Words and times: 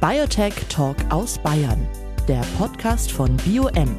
Biotech 0.00 0.54
Talk 0.68 0.96
aus 1.10 1.38
Bayern, 1.38 1.88
der 2.28 2.40
Podcast 2.56 3.10
von 3.10 3.36
BioM, 3.38 3.96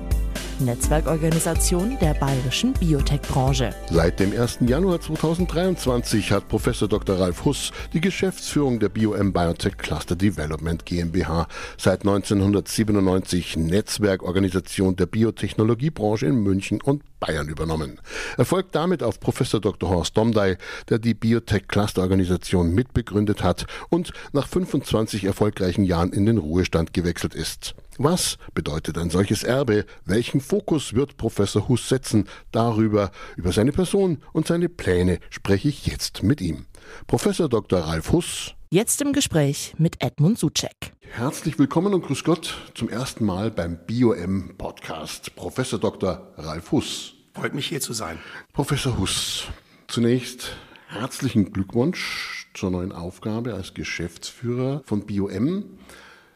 Netzwerkorganisation 0.59 1.97
der 1.99 2.13
bayerischen 2.13 2.73
Biotech-Branche. 2.73 3.73
Seit 3.89 4.19
dem 4.19 4.31
1. 4.31 4.59
Januar 4.67 4.99
2023 4.99 6.31
hat 6.31 6.47
Professor 6.47 6.87
Dr. 6.87 7.19
Ralf 7.19 7.45
Huss 7.45 7.71
die 7.93 8.01
Geschäftsführung 8.01 8.79
der 8.79 8.89
BioM 8.89 9.33
Biotech 9.33 9.77
Cluster 9.77 10.15
Development 10.15 10.85
GmbH, 10.85 11.47
seit 11.77 12.01
1997 12.01 13.57
Netzwerkorganisation 13.57 14.95
der 14.95 15.05
Biotechnologiebranche 15.05 16.25
in 16.25 16.43
München 16.43 16.81
und 16.81 17.03
Bayern 17.19 17.47
übernommen. 17.49 17.99
Er 18.37 18.45
folgt 18.45 18.75
damit 18.75 19.03
auf 19.03 19.19
Professor 19.19 19.59
Dr. 19.59 19.89
Horst 19.89 20.17
Domdey, 20.17 20.57
der 20.89 20.99
die 20.99 21.13
Biotech 21.13 21.67
Cluster 21.67 22.01
Organisation 22.01 22.73
mitbegründet 22.73 23.43
hat 23.43 23.65
und 23.89 24.13
nach 24.31 24.47
25 24.47 25.25
erfolgreichen 25.25 25.83
Jahren 25.83 26.13
in 26.13 26.25
den 26.25 26.37
Ruhestand 26.37 26.93
gewechselt 26.93 27.35
ist. 27.35 27.75
Was 28.01 28.37
bedeutet 28.53 28.97
ein 28.97 29.09
solches 29.09 29.43
Erbe? 29.43 29.85
Welchen 30.05 30.39
Fokus 30.39 30.93
wird 30.93 31.17
Professor 31.17 31.67
Huss 31.67 31.89
setzen? 31.89 32.29
Darüber, 32.53 33.11
über 33.35 33.51
seine 33.51 33.73
Person 33.73 34.19
und 34.31 34.47
seine 34.47 34.69
Pläne 34.69 35.19
spreche 35.29 35.67
ich 35.67 35.85
jetzt 35.85 36.23
mit 36.23 36.39
ihm. 36.39 36.65
Professor 37.07 37.49
Dr. 37.49 37.81
Ralf 37.81 38.13
Huss. 38.13 38.55
Jetzt 38.71 39.01
im 39.01 39.11
Gespräch 39.11 39.73
mit 39.77 40.01
Edmund 40.01 40.39
Suchek. 40.39 40.93
Herzlich 41.01 41.59
willkommen 41.59 41.93
und 41.93 42.05
grüß 42.05 42.23
Gott 42.23 42.55
zum 42.73 42.87
ersten 42.87 43.25
Mal 43.25 43.51
beim 43.51 43.77
BioM 43.85 44.55
Podcast. 44.57 45.35
Professor 45.35 45.77
Dr. 45.77 46.31
Ralf 46.37 46.71
Huss. 46.71 47.15
Freut 47.33 47.53
mich 47.53 47.67
hier 47.67 47.81
zu 47.81 47.91
sein. 47.91 48.17
Professor 48.53 48.97
Huss, 48.97 49.43
zunächst 49.89 50.55
herzlichen 50.87 51.51
Glückwunsch 51.51 52.49
zur 52.53 52.71
neuen 52.71 52.93
Aufgabe 52.93 53.55
als 53.55 53.73
Geschäftsführer 53.73 54.83
von 54.85 55.05
BioM. 55.05 55.65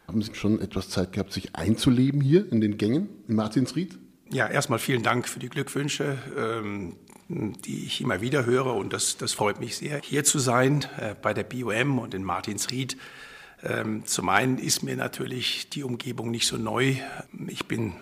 Haben 0.08 0.22
Sie 0.22 0.36
schon 0.36 0.60
etwas 0.62 0.90
Zeit 0.90 1.14
gehabt, 1.14 1.34
sich 1.34 1.56
einzuleben 1.56 2.22
hier 2.22 2.52
in 2.52 2.62
den 2.62 2.78
Gängen 2.78 3.10
in 3.28 3.36
Martinsried? 3.36 3.98
Ja, 4.32 4.48
erstmal 4.48 4.80
vielen 4.80 5.04
Dank 5.04 5.28
für 5.28 5.40
die 5.40 5.50
Glückwünsche, 5.50 6.18
ähm, 6.38 6.96
die 7.30 7.86
ich 7.86 8.02
immer 8.02 8.22
wieder 8.22 8.46
höre 8.46 8.76
und 8.76 8.94
das, 8.94 9.18
das 9.18 9.34
freut 9.34 9.60
mich 9.60 9.78
sehr, 9.78 10.02
hier 10.04 10.24
zu 10.24 10.40
sein 10.40 10.86
äh, 10.98 11.16
bei 11.22 11.34
der 11.34 11.44
BOM 11.44 12.00
und 12.00 12.14
in 12.14 12.24
Martinsried. 12.24 12.98
Ähm, 13.64 14.06
zum 14.06 14.30
einen 14.30 14.58
ist 14.58 14.84
mir 14.84 14.98
natürlich 14.98 15.70
die 15.70 15.84
Umgebung 15.84 16.32
nicht 16.32 16.48
so 16.48 16.58
neu. 16.58 16.96
Ich 17.48 17.66
bin 17.68 17.94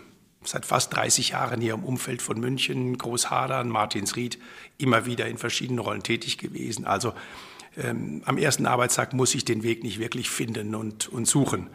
seit 0.44 0.66
fast 0.66 0.96
30 0.96 1.30
Jahren 1.30 1.62
hier 1.62 1.76
im 1.76 1.84
Umfeld 1.84 2.22
von 2.22 2.40
München, 2.40 2.98
Großhadern, 2.98 3.70
Martinsried, 3.70 4.40
immer 4.78 5.06
wieder 5.06 5.28
in 5.28 5.38
verschiedenen 5.38 5.80
Rollen 5.80 6.02
tätig 6.02 6.40
gewesen. 6.40 6.86
Also 6.86 7.14
ähm, 7.78 8.22
am 8.26 8.38
ersten 8.38 8.66
Arbeitstag 8.66 9.14
muss 9.14 9.36
ich 9.36 9.46
den 9.46 9.64
Weg 9.64 9.84
nicht 9.84 10.00
wirklich 10.00 10.30
finden 10.30 10.76
und, 10.76 11.08
und 11.10 11.28
suchen. 11.28 11.70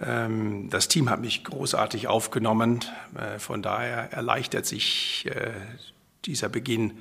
Ähm, 0.00 0.68
das 0.70 0.88
Team 0.88 1.10
hat 1.10 1.20
mich 1.20 1.44
großartig 1.44 2.08
aufgenommen. 2.08 2.80
Äh, 3.14 3.38
von 3.38 3.62
daher 3.62 4.12
erleichtert 4.12 4.66
sich 4.66 5.26
äh, 5.26 5.52
dieser 6.24 6.48
Beginn. 6.48 6.92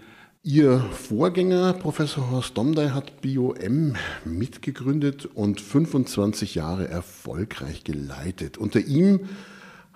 Ihr 0.41 0.79
Vorgänger, 0.79 1.73
Professor 1.73 2.31
Horst 2.31 2.57
Domdey, 2.57 2.89
hat 2.89 3.19
BioM 3.21 3.95
mitgegründet 4.23 5.25
und 5.25 5.59
25 5.59 6.55
Jahre 6.55 6.87
erfolgreich 6.87 7.83
geleitet. 7.83 8.57
Unter 8.57 8.79
ihm 8.79 9.27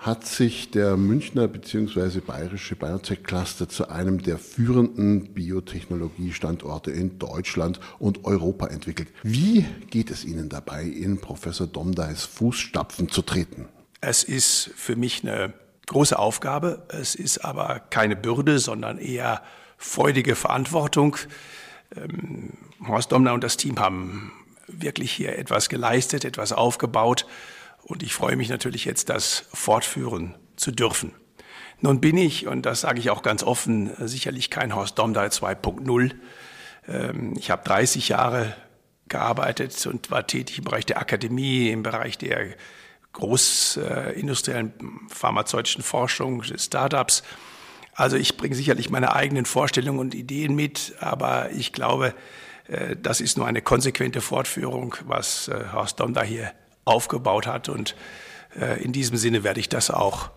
hat 0.03 0.25
sich 0.25 0.69
der 0.69 0.97
Münchner 0.97 1.47
bzw. 1.47 2.19
bayerische 2.19 2.75
Biotech 2.75 3.23
Cluster 3.23 3.69
zu 3.69 3.87
einem 3.87 4.21
der 4.21 4.37
führenden 4.37 5.33
Biotechnologiestandorte 5.33 6.91
in 6.91 7.19
Deutschland 7.19 7.79
und 7.99 8.25
Europa 8.25 8.67
entwickelt. 8.67 9.07
Wie 9.23 9.65
geht 9.89 10.11
es 10.11 10.25
Ihnen 10.25 10.49
dabei, 10.49 10.83
in 10.83 11.21
Professor 11.21 11.67
Domdeis 11.67 12.25
Fußstapfen 12.25 13.07
zu 13.07 13.21
treten? 13.21 13.69
Es 14.01 14.25
ist 14.25 14.71
für 14.75 14.97
mich 14.97 15.23
eine 15.23 15.53
große 15.87 16.19
Aufgabe. 16.19 16.85
Es 16.89 17.15
ist 17.15 17.45
aber 17.45 17.79
keine 17.89 18.17
Bürde, 18.17 18.59
sondern 18.59 18.97
eher 18.97 19.41
freudige 19.77 20.35
Verantwortung. 20.35 21.15
Ähm, 21.95 22.51
Horst 22.85 23.13
Domner 23.13 23.33
und 23.33 23.43
das 23.43 23.55
Team 23.55 23.79
haben 23.79 24.33
wirklich 24.67 25.13
hier 25.13 25.37
etwas 25.39 25.69
geleistet, 25.69 26.25
etwas 26.25 26.51
aufgebaut 26.51 27.25
und 27.83 28.03
ich 28.03 28.13
freue 28.13 28.35
mich 28.35 28.49
natürlich 28.49 28.85
jetzt, 28.85 29.09
das 29.09 29.45
fortführen 29.53 30.35
zu 30.55 30.71
dürfen. 30.71 31.13
Nun 31.79 31.99
bin 31.99 32.17
ich, 32.17 32.47
und 32.47 32.65
das 32.65 32.81
sage 32.81 32.99
ich 32.99 33.09
auch 33.09 33.23
ganz 33.23 33.43
offen, 33.43 33.91
sicherlich 34.07 34.49
kein 34.49 34.73
Horst 34.73 34.97
Domdahl 34.97 35.27
2.0. 35.27 36.13
Ähm, 36.87 37.33
ich 37.37 37.51
habe 37.51 37.63
30 37.63 38.09
Jahre 38.09 38.55
gearbeitet 39.09 39.85
und 39.85 40.09
war 40.09 40.25
tätig 40.25 40.59
im 40.59 40.63
Bereich 40.63 40.85
der 40.85 40.99
Akademie, 40.99 41.69
im 41.69 41.83
Bereich 41.83 42.17
der 42.17 42.55
großindustriellen 43.11 44.73
pharmazeutischen 45.09 45.83
Forschung, 45.83 46.41
des 46.41 46.65
Startups. 46.65 47.23
Also 47.93 48.17
ich 48.17 48.37
bringe 48.37 48.55
sicherlich 48.55 48.89
meine 48.89 49.13
eigenen 49.13 49.45
Vorstellungen 49.45 49.99
und 49.99 50.15
Ideen 50.15 50.55
mit, 50.55 50.95
aber 50.99 51.51
ich 51.51 51.73
glaube, 51.73 52.15
äh, 52.67 52.95
das 52.95 53.21
ist 53.21 53.37
nur 53.37 53.45
eine 53.45 53.61
konsequente 53.61 54.21
Fortführung, 54.21 54.95
was 55.05 55.47
äh, 55.49 55.65
Horst 55.73 55.99
Domda 55.99 56.23
hier 56.23 56.53
aufgebaut 56.85 57.47
hat. 57.47 57.69
Und 57.69 57.95
äh, 58.59 58.83
in 58.83 58.91
diesem 58.91 59.17
Sinne 59.17 59.43
werde 59.43 59.59
ich 59.59 59.69
das 59.69 59.91
auch 59.91 60.29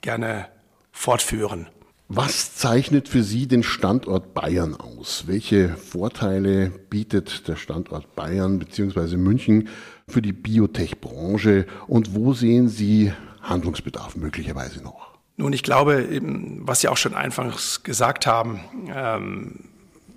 gerne 0.00 0.46
fortführen. 0.92 1.68
Was 2.12 2.56
zeichnet 2.56 3.08
für 3.08 3.22
Sie 3.22 3.46
den 3.46 3.62
Standort 3.62 4.34
Bayern 4.34 4.74
aus? 4.74 5.28
Welche 5.28 5.68
Vorteile 5.76 6.70
bietet 6.70 7.46
der 7.46 7.54
Standort 7.54 8.16
Bayern 8.16 8.58
bzw. 8.58 9.16
München 9.16 9.68
für 10.08 10.20
die 10.20 10.32
Biotech-Branche 10.32 11.66
und 11.86 12.16
wo 12.16 12.32
sehen 12.32 12.68
Sie 12.68 13.12
Handlungsbedarf 13.42 14.16
möglicherweise 14.16 14.82
noch? 14.82 15.10
Nun, 15.36 15.52
ich 15.52 15.62
glaube, 15.62 16.20
was 16.62 16.80
Sie 16.80 16.88
auch 16.88 16.96
schon 16.96 17.14
anfangs 17.14 17.84
gesagt 17.84 18.26
haben, 18.26 18.60
ähm, 18.92 19.60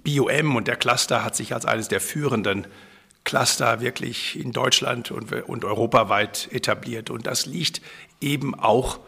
BioM 0.03 0.55
und 0.55 0.67
der 0.67 0.77
Cluster 0.77 1.23
hat 1.23 1.35
sich 1.35 1.53
als 1.53 1.65
eines 1.65 1.89
der 1.89 2.01
führenden 2.01 2.65
Cluster 3.23 3.81
wirklich 3.81 4.39
in 4.39 4.51
Deutschland 4.51 5.11
und, 5.11 5.31
und 5.31 5.65
europaweit 5.65 6.49
etabliert. 6.51 7.09
Und 7.09 7.25
das 7.27 7.45
liegt 7.45 7.81
eben 8.19 8.53
auch 8.55 8.99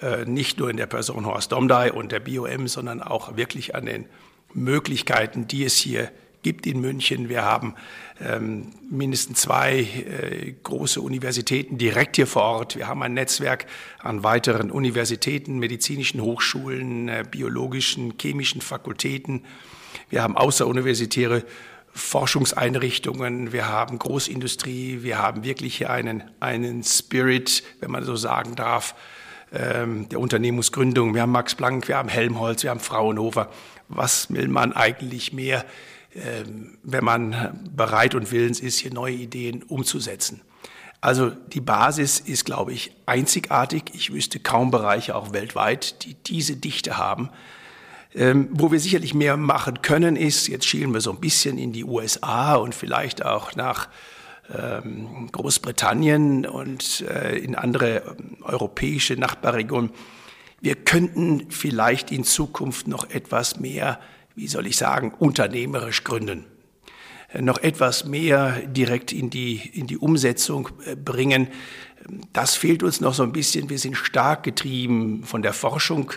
äh, 0.00 0.24
nicht 0.24 0.58
nur 0.58 0.70
in 0.70 0.76
der 0.76 0.86
Person 0.86 1.26
Horst 1.26 1.52
Domdey 1.52 1.90
und 1.90 2.12
der 2.12 2.20
BOM, 2.20 2.68
sondern 2.68 3.02
auch 3.02 3.36
wirklich 3.36 3.74
an 3.74 3.86
den 3.86 4.06
Möglichkeiten, 4.52 5.48
die 5.48 5.64
es 5.64 5.76
hier 5.76 6.10
gibt 6.42 6.66
in 6.66 6.80
München. 6.80 7.28
Wir 7.28 7.42
haben 7.42 7.74
ähm, 8.20 8.72
mindestens 8.88 9.40
zwei 9.40 9.80
äh, 9.80 10.54
große 10.62 11.00
Universitäten 11.00 11.76
direkt 11.76 12.16
hier 12.16 12.26
vor 12.28 12.42
Ort. 12.42 12.76
Wir 12.76 12.86
haben 12.86 13.02
ein 13.02 13.14
Netzwerk 13.14 13.66
an 13.98 14.22
weiteren 14.22 14.70
Universitäten, 14.70 15.58
medizinischen 15.58 16.20
Hochschulen, 16.20 17.08
äh, 17.08 17.24
biologischen, 17.28 18.14
chemischen 18.20 18.60
Fakultäten. 18.60 19.44
Wir 20.08 20.22
haben 20.22 20.36
außeruniversitäre 20.36 21.42
Forschungseinrichtungen, 21.96 23.52
wir 23.52 23.68
haben 23.68 23.98
Großindustrie, 23.98 25.02
wir 25.02 25.18
haben 25.18 25.44
wirklich 25.44 25.76
hier 25.78 25.90
einen, 25.90 26.22
einen 26.40 26.84
Spirit, 26.84 27.62
wenn 27.80 27.90
man 27.90 28.04
so 28.04 28.16
sagen 28.16 28.54
darf, 28.54 28.94
ähm, 29.52 30.08
der 30.10 30.20
Unternehmensgründung. 30.20 31.14
Wir 31.14 31.22
haben 31.22 31.32
Max 31.32 31.54
Planck, 31.54 31.88
wir 31.88 31.96
haben 31.96 32.10
Helmholtz, 32.10 32.62
wir 32.62 32.70
haben 32.70 32.80
Fraunhofer. 32.80 33.48
Was 33.88 34.30
will 34.30 34.48
man 34.48 34.74
eigentlich 34.74 35.32
mehr, 35.32 35.64
ähm, 36.14 36.76
wenn 36.82 37.04
man 37.04 37.58
bereit 37.74 38.14
und 38.14 38.30
willens 38.30 38.60
ist, 38.60 38.78
hier 38.78 38.92
neue 38.92 39.14
Ideen 39.14 39.62
umzusetzen? 39.62 40.42
Also 41.00 41.30
die 41.30 41.60
Basis 41.60 42.20
ist, 42.20 42.44
glaube 42.44 42.72
ich, 42.72 42.92
einzigartig. 43.06 43.84
Ich 43.94 44.12
wüsste 44.12 44.40
kaum 44.40 44.70
Bereiche, 44.70 45.14
auch 45.14 45.32
weltweit, 45.32 46.04
die 46.04 46.14
diese 46.14 46.56
Dichte 46.56 46.98
haben. 46.98 47.30
Ähm, 48.14 48.48
wo 48.52 48.72
wir 48.72 48.80
sicherlich 48.80 49.14
mehr 49.14 49.36
machen 49.36 49.82
können, 49.82 50.16
ist, 50.16 50.48
jetzt 50.48 50.66
schielen 50.66 50.94
wir 50.94 51.00
so 51.00 51.10
ein 51.10 51.20
bisschen 51.20 51.58
in 51.58 51.72
die 51.72 51.84
USA 51.84 52.54
und 52.54 52.74
vielleicht 52.74 53.24
auch 53.24 53.54
nach 53.56 53.88
ähm, 54.54 55.28
Großbritannien 55.32 56.46
und 56.46 57.02
äh, 57.02 57.36
in 57.36 57.54
andere 57.54 58.16
ähm, 58.18 58.36
europäische 58.42 59.14
Nachbarregionen. 59.16 59.90
Wir 60.60 60.76
könnten 60.76 61.50
vielleicht 61.50 62.10
in 62.12 62.24
Zukunft 62.24 62.88
noch 62.88 63.10
etwas 63.10 63.58
mehr, 63.58 64.00
wie 64.34 64.48
soll 64.48 64.66
ich 64.66 64.76
sagen, 64.76 65.12
unternehmerisch 65.18 66.04
gründen 66.04 66.46
äh, 67.32 67.42
noch 67.42 67.58
etwas 67.58 68.04
mehr 68.04 68.60
direkt 68.66 69.12
in 69.12 69.30
die, 69.30 69.56
in 69.74 69.86
die 69.86 69.98
Umsetzung 69.98 70.68
äh, 70.84 70.96
bringen. 70.96 71.48
Das 72.32 72.54
fehlt 72.54 72.82
uns 72.82 73.00
noch 73.00 73.14
so 73.14 73.24
ein 73.24 73.32
bisschen. 73.32 73.68
Wir 73.68 73.78
sind 73.78 73.96
stark 73.96 74.44
getrieben 74.44 75.24
von 75.24 75.42
der 75.42 75.52
Forschung 75.52 76.12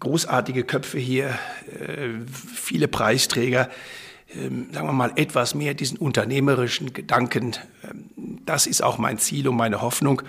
großartige 0.00 0.64
Köpfe 0.64 0.98
hier, 0.98 1.28
äh, 1.78 2.08
viele 2.26 2.88
Preisträger, 2.88 3.70
ähm, 4.34 4.68
sagen 4.72 4.86
wir 4.86 4.92
mal, 4.92 5.12
etwas 5.16 5.54
mehr 5.54 5.74
diesen 5.74 5.98
unternehmerischen 5.98 6.92
Gedanken. 6.92 7.52
Ähm, 7.84 8.40
das 8.46 8.66
ist 8.66 8.82
auch 8.82 8.98
mein 8.98 9.18
Ziel 9.18 9.46
und 9.48 9.56
meine 9.56 9.82
Hoffnung. 9.82 10.22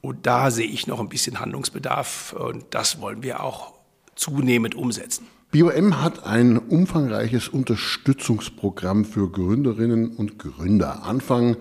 Und 0.00 0.26
da 0.26 0.50
sehe 0.50 0.66
ich 0.66 0.86
noch 0.86 1.00
ein 1.00 1.08
bisschen 1.08 1.38
Handlungsbedarf 1.38 2.32
und 2.32 2.64
das 2.70 3.00
wollen 3.00 3.22
wir 3.22 3.42
auch 3.42 3.72
zunehmend 4.16 4.74
umsetzen. 4.74 5.26
BioM 5.52 6.02
hat 6.02 6.24
ein 6.24 6.58
umfangreiches 6.58 7.48
Unterstützungsprogramm 7.48 9.04
für 9.04 9.30
Gründerinnen 9.30 10.08
und 10.08 10.38
Gründer. 10.38 11.04
Anfang 11.04 11.56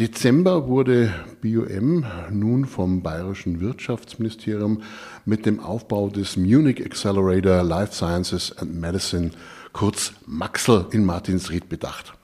Dezember 0.00 0.66
wurde 0.66 1.12
BioM 1.42 2.06
nun 2.30 2.64
vom 2.64 3.02
Bayerischen 3.02 3.60
Wirtschaftsministerium 3.60 4.80
mit 5.26 5.44
dem 5.44 5.60
Aufbau 5.60 6.08
des 6.08 6.38
Munich 6.38 6.82
Accelerator 6.82 7.62
Life 7.62 7.92
Sciences 7.92 8.56
and 8.56 8.80
Medicine, 8.80 9.32
kurz 9.74 10.14
MAXL, 10.24 10.86
in 10.92 11.04
Martinsried 11.04 11.68
bedacht. 11.68 12.14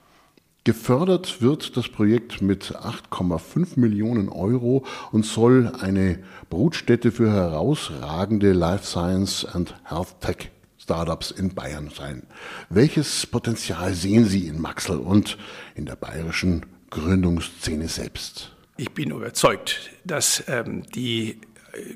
Gefördert 0.63 1.39
wird 1.43 1.77
das 1.77 1.87
Projekt 1.87 2.41
mit 2.41 2.75
8,5 2.75 3.79
Millionen 3.79 4.29
Euro 4.29 4.83
und 5.11 5.23
soll 5.23 5.71
eine 5.79 6.17
Brutstätte 6.49 7.11
für 7.11 7.31
herausragende 7.31 8.53
Life 8.53 8.85
Science 8.85 9.45
and 9.45 9.75
Health 9.83 10.19
Tech 10.19 10.49
Startups 10.79 11.29
in 11.29 11.53
Bayern 11.53 11.91
sein. 11.95 12.23
Welches 12.71 13.27
Potenzial 13.27 13.93
sehen 13.93 14.25
Sie 14.25 14.47
in 14.47 14.59
Maxel 14.59 14.97
und 14.97 15.37
in 15.75 15.85
der 15.85 15.95
bayerischen 15.95 16.65
Gründungsszene 16.89 17.87
selbst? 17.87 18.51
Ich 18.77 18.91
bin 18.91 19.11
überzeugt, 19.11 19.91
dass 20.03 20.43
ähm, 20.47 20.83
die 20.93 21.39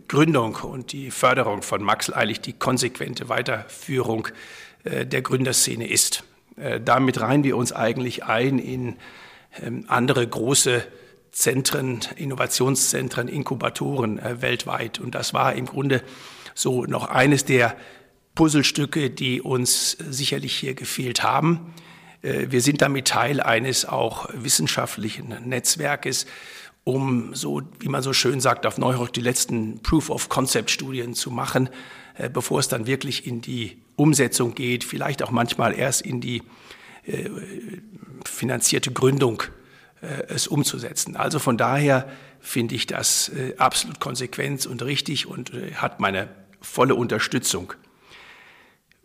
Gründung 0.08 0.56
und 0.56 0.92
die 0.92 1.12
Förderung 1.12 1.62
von 1.62 1.84
Maxel 1.84 2.14
eigentlich 2.14 2.42
die 2.42 2.54
konsequente 2.54 3.30
Weiterführung 3.30 4.28
äh, 4.84 5.06
der 5.06 5.22
Gründerszene 5.22 5.88
ist. 5.88 6.24
Äh, 6.58 6.80
damit 6.82 7.20
reihen 7.20 7.44
wir 7.44 7.58
uns 7.58 7.72
eigentlich 7.72 8.26
ein 8.26 8.60
in 8.60 8.98
ähm, 9.62 9.86
andere 9.88 10.28
große 10.28 10.84
Zentren, 11.32 12.02
Innovationszentren, 12.18 13.28
Inkubatoren 13.28 14.20
äh, 14.20 14.42
weltweit. 14.42 15.00
Und 15.00 15.16
das 15.16 15.34
war 15.34 15.54
im 15.54 15.66
Grunde 15.66 16.04
so 16.54 16.86
noch 16.86 17.10
eines 17.10 17.46
der 17.46 17.76
Puzzlestücke, 18.36 19.10
die 19.10 19.42
uns 19.42 19.92
sicherlich 19.92 20.56
hier 20.56 20.74
gefehlt 20.74 21.24
haben. 21.24 21.74
Äh, 22.22 22.48
wir 22.50 22.62
sind 22.62 22.82
damit 22.82 23.08
Teil 23.08 23.40
eines 23.40 23.86
auch 23.86 24.30
wissenschaftlichen 24.34 25.36
Netzwerkes, 25.46 26.26
um 26.84 27.36
so, 27.36 27.62
wie 27.80 27.90
man 27.90 28.02
so 28.02 28.14
schön 28.14 28.42
sagt, 28.42 28.66
auf 28.66 28.78
Neuhoch 28.78 29.10
die 29.10 29.22
letzten 29.22 29.84
Proof-of-Concept-Studien 29.84 31.14
zu 31.14 31.30
machen, 31.30 31.70
bevor 32.34 32.60
es 32.60 32.70
dann 32.70 32.88
wirklich 32.88 33.28
in 33.28 33.42
die 33.42 33.84
Umsetzung 33.96 34.56
geht, 34.56 34.84
vielleicht 34.84 35.22
auch 35.22 35.30
manchmal 35.30 35.78
erst 35.78 36.02
in 36.02 36.22
die 36.22 36.42
äh, 37.06 37.30
finanzierte 38.26 38.92
Gründung 38.92 39.44
äh, 40.02 40.24
es 40.28 40.48
umzusetzen. 40.48 41.16
Also 41.16 41.40
von 41.40 41.58
daher 41.58 42.10
finde 42.40 42.76
ich 42.76 42.88
das 42.88 43.30
äh, 43.30 43.56
absolut 43.58 44.00
konsequent 44.00 44.66
und 44.66 44.84
richtig 44.84 45.28
und 45.28 45.54
äh, 45.54 45.74
hat 45.76 46.00
meine 46.00 46.30
volle 46.60 46.96
Unterstützung. 46.96 47.74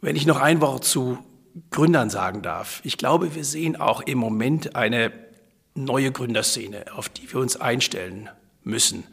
Wenn 0.00 0.16
ich 0.16 0.26
noch 0.26 0.40
ein 0.40 0.60
Wort 0.60 0.84
zu 0.84 1.18
Gründern 1.70 2.10
sagen 2.10 2.42
darf. 2.42 2.80
Ich 2.84 2.98
glaube, 2.98 3.34
wir 3.34 3.44
sehen 3.44 3.76
auch 3.76 4.00
im 4.02 4.18
Moment 4.18 4.76
eine 4.76 5.12
neue 5.74 6.12
Gründerszene, 6.12 6.86
auf 6.94 7.08
die 7.08 7.32
wir 7.32 7.40
uns 7.40 7.56
einstellen 7.56 8.28
müssen. 8.62 9.04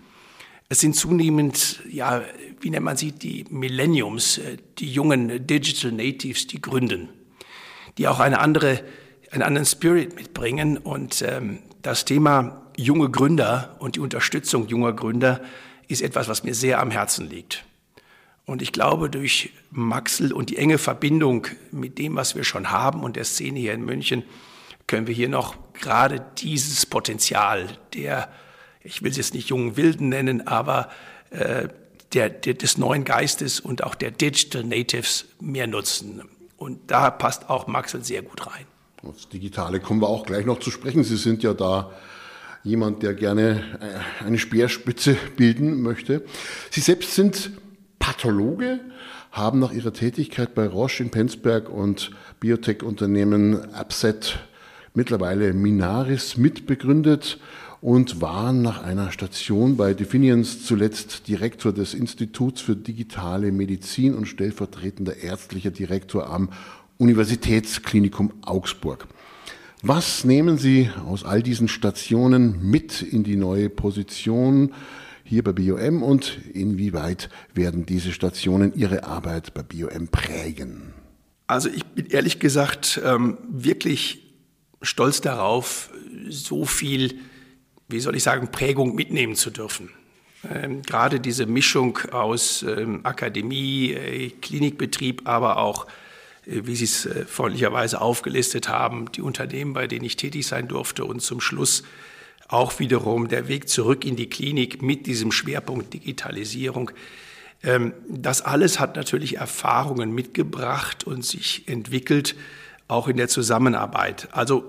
Es 0.70 0.80
sind 0.80 0.96
zunehmend, 0.96 1.82
ja, 1.90 2.22
wie 2.62 2.70
nennt 2.70 2.86
man 2.86 2.98
sie, 2.98 3.12
die 3.12 3.46
Millenniums, 3.50 4.40
äh, 4.40 4.58
die 4.80 4.92
jungen 4.92 5.46
Digital 5.46 5.92
Natives, 5.92 6.48
die 6.48 6.62
gründen, 6.62 7.10
die 7.98 8.08
auch 8.08 8.20
eine 8.20 8.40
andere, 8.40 8.84
einen 9.32 9.44
anderen 9.44 9.66
Spirit 9.66 10.16
mitbringen. 10.16 10.78
Und 10.78 11.22
ähm, 11.22 11.60
das 11.82 12.06
Thema 12.06 12.64
junge 12.78 13.10
Gründer 13.10 13.76
und 13.80 13.98
die 13.98 14.00
Unterstützung 14.00 14.68
junger 14.68 14.94
Gründer 14.94 15.42
ist 15.88 16.02
etwas, 16.02 16.28
was 16.28 16.44
mir 16.44 16.56
sehr 16.56 16.80
am 16.80 16.92
Herzen 16.92 17.30
liegt. 17.30 17.66
Und 18.46 18.62
ich 18.62 18.72
glaube, 18.72 19.10
durch 19.10 19.52
Maxel 19.72 20.34
und 20.34 20.50
die 20.50 20.58
enge 20.58 20.78
Verbindung 20.78 21.48
mit 21.72 21.98
dem, 21.98 22.16
was 22.16 22.36
wir 22.36 22.44
schon 22.44 22.72
haben 22.72 23.02
und 23.02 23.16
der 23.16 23.24
Szene 23.24 23.60
hier 23.60 23.74
in 23.74 23.86
München, 23.86 24.24
können 24.88 25.08
wir 25.08 25.16
hier 25.16 25.30
noch 25.30 25.56
gerade 25.74 26.26
dieses 26.38 26.86
Potenzial 26.86 27.78
der 27.94 28.30
ich 28.84 29.02
will 29.02 29.12
es 29.12 29.18
jetzt 29.18 29.34
nicht 29.34 29.50
jungen 29.50 29.78
Wilden 29.78 30.10
nennen, 30.10 30.48
aber 30.48 30.90
äh, 31.30 31.70
der, 32.14 32.30
der, 32.30 32.54
des 32.54 32.78
neuen 32.78 33.06
Geistes 33.06 33.60
und 33.60 33.84
auch 33.84 33.96
der 33.96 34.12
Digital 34.12 34.64
Natives 34.64 35.26
mehr 35.40 35.68
nutzen. 35.68 36.22
Und 36.58 36.80
da 36.88 37.10
passt 37.10 37.50
auch 37.50 37.68
Maxel 37.68 38.04
sehr 38.04 38.22
gut 38.22 38.46
rein. 38.46 38.66
Das 39.02 39.28
Digitale 39.30 39.80
kommen 39.80 40.02
wir 40.02 40.08
auch 40.08 40.26
gleich 40.26 40.46
noch 40.46 40.60
zu 40.60 40.72
sprechen. 40.72 41.04
Sie 41.04 41.18
sind 41.18 41.44
ja 41.44 41.54
da 41.54 41.92
jemand, 42.64 43.04
der 43.04 43.14
gerne 43.14 43.64
äh, 44.22 44.26
eine 44.26 44.38
Speerspitze 44.38 45.18
bilden 45.36 45.82
möchte. 45.82 46.24
Sie 46.70 46.82
selbst 46.82 47.16
sind 47.16 47.52
Pathologe, 48.04 48.82
haben 49.32 49.60
nach 49.60 49.72
ihrer 49.72 49.94
Tätigkeit 49.94 50.54
bei 50.54 50.68
Roche 50.68 51.04
in 51.04 51.10
Penzberg 51.10 51.70
und 51.70 52.12
Biotech-Unternehmen 52.42 53.74
Abset 53.74 54.40
mittlerweile 54.94 55.54
Minaris 55.54 56.36
mitbegründet 56.36 57.40
und 57.80 58.20
war 58.20 58.52
nach 58.52 58.84
einer 58.84 59.14
Station 59.14 59.78
bei 59.78 59.94
Definiens 59.94 60.66
zuletzt 60.66 61.30
Direktor 61.30 61.72
des 61.72 61.94
Instituts 61.94 62.60
für 62.60 62.76
digitale 62.76 63.54
Medizin 63.54 64.16
und 64.16 64.26
stellvertretender 64.26 65.16
ärztlicher 65.24 65.72
Direktor 65.72 66.30
am 66.30 66.50
Universitätsklinikum 66.98 68.34
Augsburg. 68.42 69.08
Was 69.82 70.26
nehmen 70.26 70.58
Sie 70.58 70.90
aus 71.08 71.24
all 71.24 71.42
diesen 71.42 71.70
Stationen 71.70 72.70
mit 72.70 73.02
in 73.02 73.24
die 73.24 73.38
neue 73.38 73.70
Position 73.70 74.74
hier 75.24 75.44
bei 75.44 75.52
BioM 75.52 76.04
und 76.04 76.40
inwieweit 76.54 77.30
werden 77.54 77.86
diese 77.86 78.12
Stationen 78.12 78.74
Ihre 78.76 79.04
Arbeit 79.04 79.54
bei 79.54 79.64
BioM 79.64 80.08
prägen? 80.08 80.94
Also 81.48 81.70
ich 81.70 81.86
bin 81.86 82.08
ehrlich 82.08 82.40
gesagt 82.40 83.02
ähm, 83.04 83.38
wirklich 83.50 84.34
stolz 84.82 85.22
darauf, 85.22 85.92
so 86.30 86.66
viel 86.66 87.20
wie 87.94 88.00
soll 88.00 88.16
ich 88.16 88.24
sagen, 88.24 88.50
Prägung 88.50 88.96
mitnehmen 88.96 89.36
zu 89.36 89.50
dürfen. 89.50 89.90
Ähm, 90.52 90.82
gerade 90.82 91.20
diese 91.20 91.46
Mischung 91.46 92.00
aus 92.12 92.64
ähm, 92.64 93.02
Akademie, 93.04 93.92
äh, 93.92 94.30
Klinikbetrieb, 94.30 95.22
aber 95.26 95.58
auch, 95.58 95.86
äh, 96.46 96.62
wie 96.64 96.76
Sie 96.76 96.86
es 96.86 97.06
äh, 97.06 97.26
freundlicherweise 97.26 98.02
aufgelistet 98.02 98.68
haben, 98.68 99.12
die 99.14 99.22
Unternehmen, 99.22 99.74
bei 99.74 99.88
denen 99.88 100.04
ich 100.04 100.18
tätig 100.18 100.46
sein 100.46 100.68
durfte 100.68 101.06
und 101.06 101.22
zum 101.22 101.40
Schluss 101.40 101.84
auch 102.54 102.80
wiederum 102.80 103.28
der 103.28 103.48
Weg 103.48 103.68
zurück 103.68 104.06
in 104.06 104.16
die 104.16 104.30
Klinik 104.30 104.82
mit 104.82 105.08
diesem 105.08 105.32
Schwerpunkt 105.32 105.94
Digitalisierung. 105.94 106.92
Ähm, 107.64 107.94
das 108.08 108.42
alles 108.42 108.80
hat 108.80 108.96
natürlich 108.96 109.38
Erfahrungen 109.38 110.14
mitgebracht 110.14 111.04
und 111.04 111.26
sich 111.26 111.68
entwickelt, 111.68 112.36
auch 112.88 113.08
in 113.08 113.18
der 113.18 113.28
Zusammenarbeit. 113.28 114.28
Also 114.32 114.64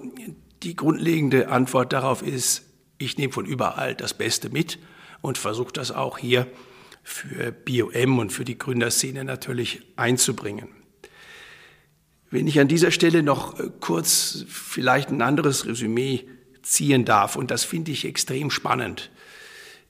die 0.63 0.75
grundlegende 0.75 1.49
Antwort 1.49 1.93
darauf 1.93 2.23
ist, 2.23 2.63
ich 2.97 3.19
nehme 3.19 3.33
von 3.33 3.45
überall 3.45 3.95
das 3.95 4.15
Beste 4.15 4.49
mit 4.49 4.79
und 5.21 5.37
versuche 5.37 5.73
das 5.73 5.91
auch 5.91 6.17
hier 6.17 6.47
für 7.03 7.53
BioM 7.53 8.19
und 8.19 8.33
für 8.33 8.47
die 8.47 8.57
Gründerszene 8.57 9.25
natürlich 9.25 9.83
einzubringen. 9.97 10.69
Wenn 12.31 12.47
ich 12.47 12.59
an 12.59 12.69
dieser 12.69 12.91
Stelle 12.91 13.23
noch 13.23 13.61
äh, 13.61 13.69
kurz 13.81 14.47
vielleicht 14.49 15.11
ein 15.11 15.21
anderes 15.21 15.67
Resümee 15.67 16.27
ziehen 16.65 17.05
darf, 17.05 17.37
und 17.37 17.51
das 17.51 17.65
finde 17.65 17.93
ich 17.93 18.05
extrem 18.05 18.51
spannend. 18.51 19.11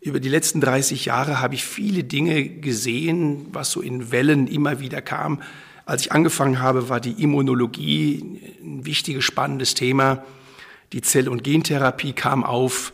Über 0.01 0.21
die 0.21 0.29
letzten 0.29 0.61
30 0.61 1.07
Jahre 1.07 1.41
habe 1.41 1.55
ich 1.55 1.65
viele 1.65 2.05
Dinge 2.05 2.45
gesehen, 2.47 3.47
was 3.53 3.71
so 3.71 3.81
in 3.81 4.13
Wellen 4.13 4.47
immer 4.47 4.79
wieder 4.81 5.01
kam. 5.01 5.41
Als 5.87 6.03
ich 6.03 6.13
angefangen 6.13 6.61
habe, 6.61 6.91
war 6.91 7.01
die 7.01 7.23
Immunologie 7.23 8.41
ein 8.63 8.85
wichtiges, 8.85 9.25
spannendes 9.25 9.73
Thema. 9.73 10.23
Die 10.93 11.01
Zell- 11.01 11.29
und 11.29 11.43
Gentherapie 11.43 12.13
kam 12.13 12.45
auf. 12.45 12.93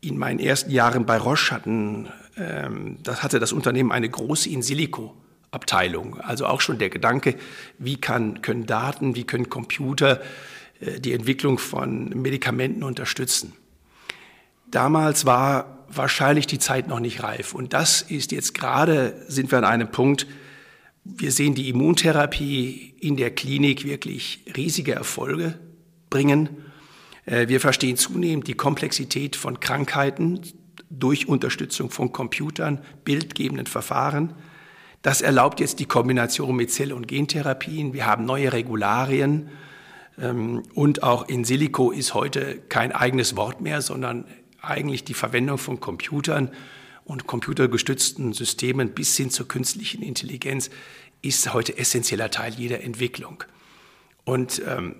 In 0.00 0.16
meinen 0.18 0.38
ersten 0.38 0.70
Jahren 0.70 1.04
bei 1.04 1.18
Roche 1.18 1.54
hatten, 1.54 2.08
ähm, 2.38 2.98
das 3.02 3.22
hatte 3.22 3.38
das 3.38 3.52
Unternehmen 3.52 3.92
eine 3.92 4.08
große 4.08 4.48
In-Silico-Abteilung. 4.48 6.20
Also 6.20 6.46
auch 6.46 6.60
schon 6.60 6.78
der 6.78 6.90
Gedanke, 6.90 7.36
wie 7.78 7.96
kann, 7.96 8.40
können 8.40 8.66
Daten, 8.66 9.14
wie 9.14 9.24
können 9.24 9.50
Computer 9.50 10.20
die 10.80 11.12
Entwicklung 11.12 11.58
von 11.58 12.08
Medikamenten 12.10 12.82
unterstützen. 12.82 13.52
Damals 14.70 15.24
war 15.24 15.84
wahrscheinlich 15.88 16.46
die 16.46 16.58
Zeit 16.58 16.88
noch 16.88 17.00
nicht 17.00 17.22
reif. 17.22 17.54
Und 17.54 17.72
das 17.72 18.02
ist 18.02 18.32
jetzt 18.32 18.54
gerade, 18.54 19.24
sind 19.28 19.50
wir 19.50 19.58
an 19.58 19.64
einem 19.64 19.90
Punkt, 19.90 20.26
wir 21.04 21.30
sehen 21.30 21.54
die 21.54 21.68
Immuntherapie 21.68 22.94
in 23.00 23.16
der 23.16 23.30
Klinik 23.30 23.84
wirklich 23.84 24.40
riesige 24.56 24.92
Erfolge 24.92 25.58
bringen. 26.10 26.48
Äh, 27.26 27.48
wir 27.48 27.60
verstehen 27.60 27.96
zunehmend 27.96 28.48
die 28.48 28.54
Komplexität 28.54 29.36
von 29.36 29.60
Krankheiten 29.60 30.40
durch 30.90 31.28
Unterstützung 31.28 31.90
von 31.90 32.12
Computern, 32.12 32.80
bildgebenden 33.04 33.66
Verfahren. 33.66 34.34
Das 35.02 35.20
erlaubt 35.20 35.60
jetzt 35.60 35.78
die 35.78 35.86
Kombination 35.86 36.56
mit 36.56 36.72
Zell- 36.72 36.92
und 36.92 37.06
Gentherapien. 37.06 37.92
Wir 37.92 38.06
haben 38.06 38.24
neue 38.24 38.52
Regularien. 38.52 39.48
Ähm, 40.18 40.62
und 40.74 41.02
auch 41.02 41.28
in 41.28 41.44
Silico 41.44 41.90
ist 41.90 42.14
heute 42.14 42.58
kein 42.68 42.92
eigenes 42.92 43.36
Wort 43.36 43.60
mehr, 43.60 43.82
sondern 43.82 44.24
eigentlich 44.60 45.04
die 45.04 45.14
Verwendung 45.14 45.58
von 45.58 45.80
Computern 45.80 46.50
und 47.04 47.26
computergestützten 47.26 48.32
Systemen 48.32 48.90
bis 48.90 49.16
hin 49.16 49.30
zur 49.30 49.46
künstlichen 49.46 50.02
Intelligenz 50.02 50.70
ist 51.22 51.52
heute 51.52 51.78
essentieller 51.78 52.30
Teil 52.30 52.54
jeder 52.54 52.82
Entwicklung. 52.82 53.44
Und 54.24 54.60
ähm, 54.66 54.96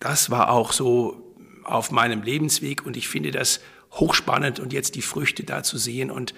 das 0.00 0.30
war 0.30 0.50
auch 0.50 0.72
so 0.72 1.34
auf 1.64 1.90
meinem 1.90 2.22
Lebensweg 2.22 2.84
und 2.84 2.96
ich 2.96 3.08
finde 3.08 3.30
das 3.30 3.60
hochspannend 3.92 4.58
und 4.58 4.72
jetzt 4.72 4.94
die 4.94 5.02
Früchte 5.02 5.44
da 5.44 5.62
zu 5.62 5.78
sehen 5.78 6.10
und 6.10 6.34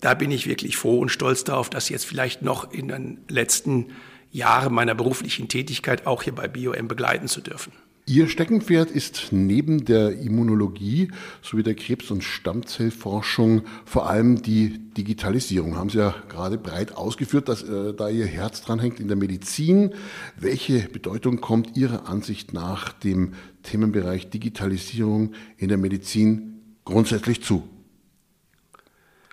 da 0.00 0.14
bin 0.14 0.30
ich 0.30 0.46
wirklich 0.46 0.76
froh 0.76 0.98
und 0.98 1.10
stolz 1.10 1.44
darauf, 1.44 1.68
dass 1.68 1.88
jetzt 1.88 2.06
vielleicht 2.06 2.42
noch 2.42 2.72
in 2.72 2.88
den 2.88 3.18
letzten 3.28 3.92
Jahren 4.32 4.74
meiner 4.74 4.94
beruflichen 4.94 5.48
Tätigkeit 5.48 6.06
auch 6.06 6.22
hier 6.22 6.34
bei 6.34 6.48
BioM 6.48 6.88
begleiten 6.88 7.28
zu 7.28 7.40
dürfen. 7.40 7.72
Ihr 8.06 8.28
Steckenpferd 8.28 8.90
ist 8.90 9.28
neben 9.30 9.84
der 9.84 10.18
Immunologie 10.18 11.12
sowie 11.42 11.62
der 11.62 11.76
Krebs- 11.76 12.10
und 12.10 12.24
Stammzellforschung 12.24 13.62
vor 13.84 14.10
allem 14.10 14.42
die 14.42 14.80
Digitalisierung. 14.96 15.76
Haben 15.76 15.90
Sie 15.90 15.98
ja 15.98 16.14
gerade 16.28 16.58
breit 16.58 16.96
ausgeführt, 16.96 17.48
dass 17.48 17.62
äh, 17.62 17.94
da 17.94 18.08
Ihr 18.08 18.26
Herz 18.26 18.62
dran 18.62 18.80
hängt 18.80 18.98
in 18.98 19.06
der 19.06 19.16
Medizin. 19.16 19.94
Welche 20.36 20.88
Bedeutung 20.88 21.40
kommt 21.40 21.76
Ihrer 21.76 22.08
Ansicht 22.08 22.52
nach 22.52 22.92
dem 22.92 23.34
Themenbereich 23.62 24.28
Digitalisierung 24.28 25.34
in 25.56 25.68
der 25.68 25.78
Medizin 25.78 26.62
grundsätzlich 26.84 27.44
zu? 27.44 27.62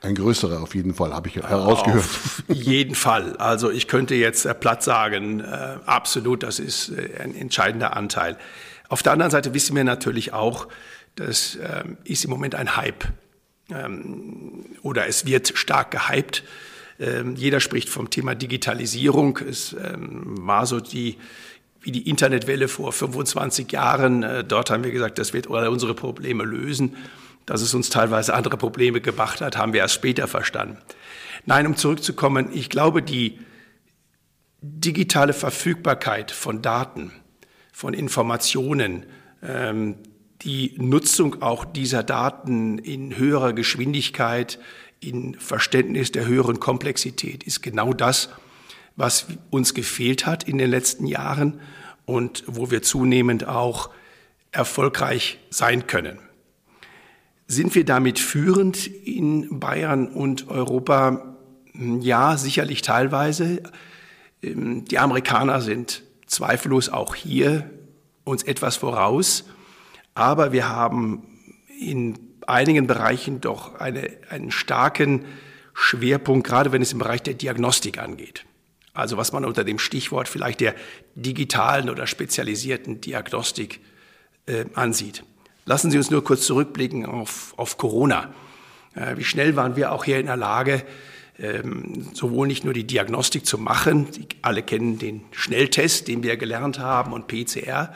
Ein 0.01 0.13
größerer 0.13 0.61
auf 0.61 0.75
jeden 0.75 0.93
Fall, 0.93 1.13
habe 1.13 1.27
ich 1.27 1.35
herausgehört. 1.35 2.03
Auf 2.03 2.43
jeden 2.49 2.93
Fall. 2.93 3.35
Also 3.37 3.71
ich 3.71 3.87
könnte 3.87 4.13
jetzt 4.13 4.45
äh, 4.45 4.53
platt 4.53 4.83
sagen, 4.83 5.39
äh, 5.39 5.77
absolut, 5.85 6.43
das 6.43 6.59
ist 6.59 6.89
äh, 6.89 7.19
ein 7.19 7.35
entscheidender 7.35 7.97
Anteil. 7.97 8.37
Auf 8.89 9.01
der 9.01 9.13
anderen 9.13 9.31
Seite 9.31 9.53
wissen 9.53 9.75
wir 9.75 9.83
natürlich 9.83 10.33
auch, 10.33 10.67
das 11.15 11.55
äh, 11.55 11.83
ist 12.03 12.25
im 12.25 12.29
Moment 12.29 12.53
ein 12.53 12.77
Hype. 12.77 13.05
Ähm, 13.69 14.65
oder 14.83 15.07
es 15.07 15.25
wird 15.25 15.57
stark 15.57 15.91
gehypt. 15.91 16.43
Ähm, 16.99 17.35
jeder 17.35 17.59
spricht 17.59 17.89
vom 17.89 18.11
Thema 18.11 18.35
Digitalisierung. 18.35 19.39
Es 19.49 19.73
ähm, 19.73 20.35
war 20.47 20.67
so 20.67 20.79
die, 20.79 21.17
wie 21.81 21.91
die 21.91 22.07
Internetwelle 22.07 22.67
vor 22.67 22.93
25 22.93 23.71
Jahren. 23.71 24.21
Äh, 24.21 24.43
dort 24.43 24.69
haben 24.69 24.83
wir 24.83 24.91
gesagt, 24.91 25.17
das 25.17 25.33
wird 25.33 25.47
unsere 25.47 25.95
Probleme 25.95 26.43
lösen. 26.43 26.95
Dass 27.47 27.61
es 27.61 27.73
uns 27.73 27.89
teilweise 27.89 28.35
andere 28.35 28.57
Probleme 28.57 29.01
gebracht 29.01 29.41
hat, 29.41 29.57
haben 29.57 29.73
wir 29.73 29.79
erst 29.79 29.95
später 29.95 30.27
verstanden. 30.27 30.77
Nein, 31.45 31.65
um 31.65 31.75
zurückzukommen, 31.75 32.49
ich 32.53 32.69
glaube, 32.69 33.01
die 33.01 33.39
digitale 34.61 35.33
Verfügbarkeit 35.33 36.29
von 36.29 36.61
Daten, 36.61 37.11
von 37.71 37.93
Informationen, 37.93 39.05
ähm, 39.41 39.95
die 40.41 40.75
Nutzung 40.77 41.41
auch 41.41 41.63
dieser 41.63 42.03
Daten 42.03 42.79
in 42.79 43.15
höherer 43.15 43.53
Geschwindigkeit, 43.53 44.59
in 44.99 45.35
Verständnis 45.35 46.11
der 46.11 46.25
höheren 46.25 46.59
Komplexität 46.59 47.43
ist 47.43 47.61
genau 47.61 47.93
das, 47.93 48.29
was 48.97 49.27
uns 49.51 49.73
gefehlt 49.73 50.25
hat 50.25 50.43
in 50.43 50.57
den 50.57 50.69
letzten 50.69 51.05
Jahren 51.05 51.61
und 52.05 52.43
wo 52.47 52.71
wir 52.71 52.81
zunehmend 52.81 53.47
auch 53.47 53.89
erfolgreich 54.51 55.39
sein 55.49 55.87
können. 55.87 56.19
Sind 57.47 57.75
wir 57.75 57.85
damit 57.85 58.19
führend 58.19 58.87
in 58.87 59.59
Bayern 59.59 60.09
und 60.09 60.49
Europa? 60.49 61.37
Ja, 61.73 62.35
sicherlich 62.35 62.81
teilweise. 62.81 63.63
Ähm, 64.43 64.83
die 64.85 64.99
Amerikaner 64.99 65.61
sind 65.61 66.03
zweifellos 66.25 66.89
auch 66.89 67.15
hier 67.15 67.69
uns 68.25 68.43
etwas 68.43 68.75
voraus, 68.75 69.45
aber 70.13 70.51
wir 70.51 70.67
haben 70.67 71.23
in 71.79 72.19
einigen 72.45 72.85
Bereichen 72.85 73.39
doch 73.39 73.75
eine, 73.75 74.09
einen 74.29 74.51
starken 74.51 75.23
Schwerpunkt, 75.73 76.45
gerade 76.45 76.73
wenn 76.73 76.81
es 76.81 76.91
im 76.91 76.99
Bereich 76.99 77.23
der 77.23 77.35
Diagnostik 77.35 77.97
angeht. 77.97 78.45
Also 78.93 79.15
was 79.15 79.31
man 79.31 79.45
unter 79.45 79.63
dem 79.63 79.79
Stichwort 79.79 80.27
vielleicht 80.27 80.59
der 80.59 80.75
digitalen 81.15 81.89
oder 81.89 82.07
spezialisierten 82.07 82.99
Diagnostik 82.99 83.79
äh, 84.47 84.65
ansieht. 84.73 85.23
Lassen 85.67 85.91
Sie 85.91 85.97
uns 85.97 86.09
nur 86.09 86.23
kurz 86.23 86.45
zurückblicken 86.45 87.05
auf, 87.05 87.53
auf 87.57 87.77
Corona. 87.77 88.33
Äh, 88.95 89.17
wie 89.17 89.25
schnell 89.25 89.57
waren 89.57 89.75
wir 89.75 89.91
auch 89.91 90.05
hier 90.05 90.17
in 90.17 90.27
der 90.27 90.37
Lage, 90.37 90.81
ähm, 91.37 92.07
sowohl 92.13 92.47
nicht 92.47 92.63
nur 92.63 92.73
die 92.73 92.87
Diagnostik 92.87 93.45
zu 93.45 93.57
machen, 93.57 94.07
Sie 94.11 94.27
alle 94.41 94.63
kennen 94.63 94.97
den 94.97 95.25
Schnelltest, 95.31 96.07
den 96.07 96.23
wir 96.23 96.37
gelernt 96.37 96.79
haben, 96.79 97.11
und 97.11 97.27
PCR, 97.27 97.93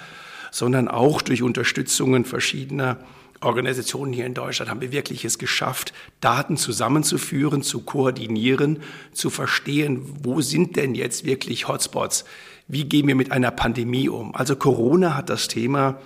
sondern 0.51 0.89
auch 0.89 1.21
durch 1.21 1.43
Unterstützungen 1.43 2.25
verschiedener 2.25 2.97
Organisationen 3.39 4.11
hier 4.11 4.25
in 4.25 4.33
Deutschland 4.33 4.69
haben 4.69 4.81
wir 4.81 4.91
wirklich 4.91 5.23
es 5.23 5.39
geschafft, 5.39 5.93
Daten 6.19 6.57
zusammenzuführen, 6.57 7.63
zu 7.63 7.83
koordinieren, 7.83 8.83
zu 9.13 9.29
verstehen, 9.29 10.01
wo 10.23 10.41
sind 10.41 10.75
denn 10.75 10.93
jetzt 10.93 11.23
wirklich 11.23 11.69
Hotspots? 11.69 12.25
Wie 12.67 12.83
gehen 12.83 13.07
wir 13.07 13.15
mit 13.15 13.31
einer 13.31 13.51
Pandemie 13.51 14.09
um? 14.09 14.35
Also 14.35 14.57
Corona 14.57 15.15
hat 15.15 15.29
das 15.29 15.47
Thema 15.47 16.01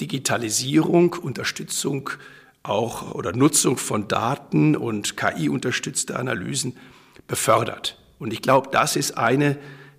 Digitalisierung, 0.00 1.14
Unterstützung 1.14 2.10
auch 2.62 3.14
oder 3.14 3.32
Nutzung 3.32 3.76
von 3.76 4.08
Daten 4.08 4.74
und 4.74 5.16
KI-unterstützte 5.16 6.16
Analysen 6.16 6.76
befördert. 7.28 7.98
Und 8.18 8.32
ich 8.32 8.42
glaube, 8.42 8.70
das 8.72 8.96
ist 8.96 9.18
eine 9.18 9.58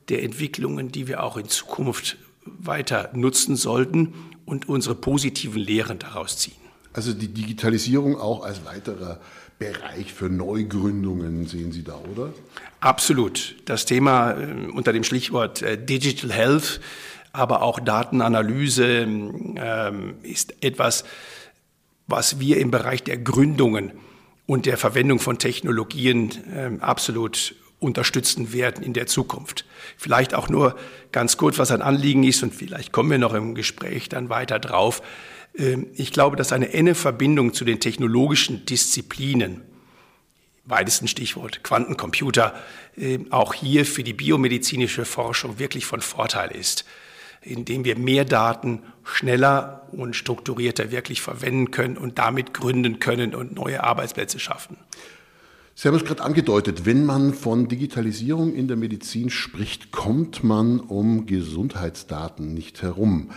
der 0.09 0.23
Entwicklungen, 0.23 0.91
die 0.91 1.07
wir 1.07 1.23
auch 1.23 1.37
in 1.37 1.47
Zukunft 1.47 2.17
weiter 2.45 3.11
nutzen 3.13 3.55
sollten 3.55 4.13
und 4.45 4.69
unsere 4.69 4.95
positiven 4.95 5.59
Lehren 5.59 5.99
daraus 5.99 6.37
ziehen. 6.37 6.55
Also 6.93 7.13
die 7.13 7.27
Digitalisierung 7.27 8.17
auch 8.17 8.43
als 8.43 8.65
weiterer 8.65 9.19
Bereich 9.57 10.13
für 10.13 10.29
Neugründungen 10.29 11.47
sehen 11.47 11.71
Sie 11.71 11.83
da, 11.83 11.97
oder? 12.11 12.33
Absolut. 12.81 13.55
Das 13.65 13.85
Thema 13.85 14.31
äh, 14.31 14.67
unter 14.71 14.91
dem 14.91 15.03
Stichwort 15.03 15.61
äh, 15.61 15.83
Digital 15.83 16.31
Health 16.31 16.81
aber 17.35 17.61
auch 17.61 17.79
Datenanalyse 17.79 19.01
ähm, 19.03 20.15
ist 20.23 20.55
etwas, 20.63 21.03
was 22.07 22.39
wir 22.39 22.57
im 22.57 22.71
Bereich 22.71 23.03
der 23.03 23.17
Gründungen 23.17 23.91
und 24.45 24.65
der 24.65 24.77
Verwendung 24.77 25.19
von 25.19 25.39
Technologien 25.39 26.31
ähm, 26.53 26.81
absolut 26.81 27.55
unterstützen 27.79 28.53
werden 28.53 28.83
in 28.83 28.93
der 28.93 29.07
Zukunft. 29.07 29.65
Vielleicht 29.97 30.33
auch 30.33 30.49
nur 30.49 30.75
ganz 31.11 31.37
kurz, 31.37 31.57
was 31.57 31.71
ein 31.71 31.81
Anliegen 31.81 32.23
ist 32.23 32.41
und 32.43 32.53
vielleicht 32.53 32.91
kommen 32.91 33.11
wir 33.11 33.17
noch 33.17 33.33
im 33.33 33.55
Gespräch 33.55 34.09
dann 34.09 34.29
weiter 34.29 34.59
drauf. 34.59 35.01
Ähm, 35.57 35.87
ich 35.93 36.11
glaube, 36.11 36.35
dass 36.35 36.51
eine 36.51 36.71
enge 36.73 36.95
Verbindung 36.95 37.53
zu 37.53 37.65
den 37.65 37.79
technologischen 37.79 38.65
Disziplinen, 38.65 39.61
weitesten 40.63 41.07
Stichwort 41.07 41.63
Quantencomputer, 41.63 42.55
äh, 42.97 43.19
auch 43.29 43.53
hier 43.53 43.85
für 43.85 44.03
die 44.03 44.13
biomedizinische 44.13 45.05
Forschung 45.05 45.59
wirklich 45.59 45.85
von 45.85 46.01
Vorteil 46.01 46.51
ist 46.51 46.85
indem 47.45 47.85
wir 47.85 47.97
mehr 47.97 48.25
Daten 48.25 48.81
schneller 49.03 49.87
und 49.91 50.15
strukturierter 50.15 50.91
wirklich 50.91 51.21
verwenden 51.21 51.71
können 51.71 51.97
und 51.97 52.17
damit 52.17 52.53
gründen 52.53 52.99
können 52.99 53.35
und 53.35 53.55
neue 53.55 53.83
Arbeitsplätze 53.83 54.39
schaffen. 54.39 54.77
Sie 55.77 55.87
haben 55.87 55.95
es 55.95 56.05
gerade 56.05 56.23
angedeutet, 56.23 56.85
wenn 56.85 57.05
man 57.05 57.33
von 57.33 57.67
Digitalisierung 57.67 58.53
in 58.53 58.67
der 58.67 58.77
Medizin 58.77 59.29
spricht, 59.29 59.91
kommt 59.91 60.43
man 60.43 60.79
um 60.79 61.25
Gesundheitsdaten 61.25 62.53
nicht 62.53 62.81
herum. 62.81 63.31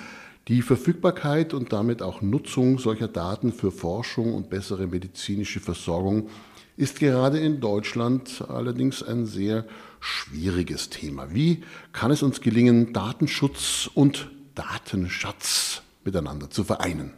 Die 0.47 0.63
Verfügbarkeit 0.63 1.53
und 1.53 1.73
damit 1.73 2.01
auch 2.01 2.23
Nutzung 2.23 2.79
solcher 2.79 3.09
Daten 3.09 3.53
für 3.53 3.73
Forschung 3.73 4.35
und 4.35 4.51
bessere 4.51 4.87
medizinische 4.87 5.61
Versorgung 5.61 6.29
ist 6.77 7.01
gerade 7.01 7.41
in 7.41 7.61
Deutschland 7.61 8.45
allerdings 8.49 9.03
ein 9.03 9.27
sehr 9.27 9.65
schwieriges 10.01 10.91
Thema. 10.91 11.35
Wie 11.35 11.65
kann 11.93 12.11
es 12.11 12.23
uns 12.23 12.41
gelingen, 12.41 12.93
Datenschutz 12.93 13.91
und 13.95 14.31
Datenschatz 14.55 15.83
miteinander 16.05 16.51
zu 16.51 16.65
vereinen? 16.65 17.15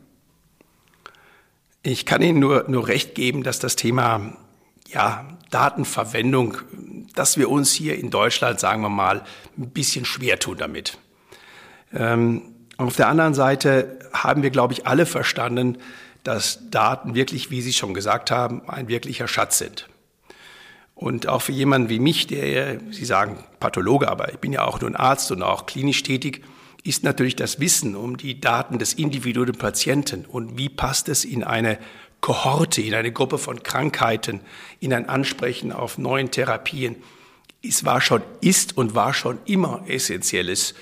Ich 1.83 2.05
kann 2.05 2.23
Ihnen 2.23 2.39
nur, 2.39 2.67
nur 2.69 2.89
recht 2.89 3.15
geben, 3.15 3.43
dass 3.43 3.59
das 3.59 3.77
Thema 3.77 4.37
ja, 4.89 5.39
Datenverwendung, 5.51 6.59
dass 7.15 7.39
wir 7.39 7.51
uns 7.51 7.73
hier 7.73 7.99
in 7.99 8.11
Deutschland, 8.11 8.61
sagen 8.61 8.83
wir 8.83 8.89
mal, 8.89 9.25
ein 9.57 9.71
bisschen 9.71 10.05
schwer 10.05 10.39
tun 10.39 10.59
damit. 10.59 10.99
Ähm, 11.93 12.43
auf 12.77 12.97
der 12.97 13.09
anderen 13.09 13.35
Seite 13.35 13.99
haben 14.13 14.43
wir, 14.43 14.51
glaube 14.51 14.73
ich, 14.73 14.87
alle 14.87 15.07
verstanden, 15.07 15.79
dass 16.25 16.71
Daten 16.71 17.15
wirklich, 17.15 17.51
wie 17.51 17.63
Sie 17.63 17.73
schon 17.73 17.95
gesagt 17.95 18.31
haben, 18.31 18.69
ein 18.69 18.89
wirklicher 18.89 19.29
Schatz 19.29 19.59
sind. 19.59 19.89
Und 21.01 21.29
auch 21.29 21.41
für 21.41 21.53
jemanden 21.53 21.89
wie 21.89 21.99
mich, 21.99 22.27
der, 22.27 22.79
Sie 22.91 23.07
sagen 23.07 23.39
Pathologe, 23.59 24.11
aber 24.11 24.35
ich 24.35 24.39
bin 24.39 24.53
ja 24.53 24.67
auch 24.67 24.83
nur 24.83 24.91
ein 24.91 24.97
Arzt 24.97 25.33
und 25.33 25.43
auch 25.43 25.65
klinisch 25.65 26.03
tätig, 26.03 26.43
ist 26.85 27.05
natürlich 27.05 27.37
das 27.37 27.59
Wissen 27.59 27.97
um 27.97 28.19
die 28.19 28.39
Daten 28.39 28.79
des 28.79 28.93
individuellen 28.93 29.55
Patienten 29.55 30.27
und 30.27 30.59
wie 30.59 30.69
passt 30.69 31.09
es 31.09 31.25
in 31.25 31.43
eine 31.43 31.79
Kohorte, 32.21 32.83
in 32.83 32.93
eine 32.93 33.13
Gruppe 33.13 33.39
von 33.39 33.63
Krankheiten, 33.63 34.41
in 34.79 34.93
ein 34.93 35.09
Ansprechen 35.09 35.73
auf 35.73 35.97
neuen 35.97 36.31
Therapien. 36.31 36.97
Es 37.63 37.87
war 37.87 38.03
schon, 38.03 38.21
ist 38.43 38.77
und 38.77 38.95
war 38.95 39.15
schon 39.15 39.39
immer 39.47 39.85
essentielles 39.87 40.75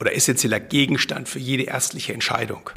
oder 0.00 0.16
essentieller 0.16 0.58
Gegenstand 0.58 1.28
für 1.28 1.38
jede 1.38 1.62
ärztliche 1.62 2.12
Entscheidung. 2.12 2.70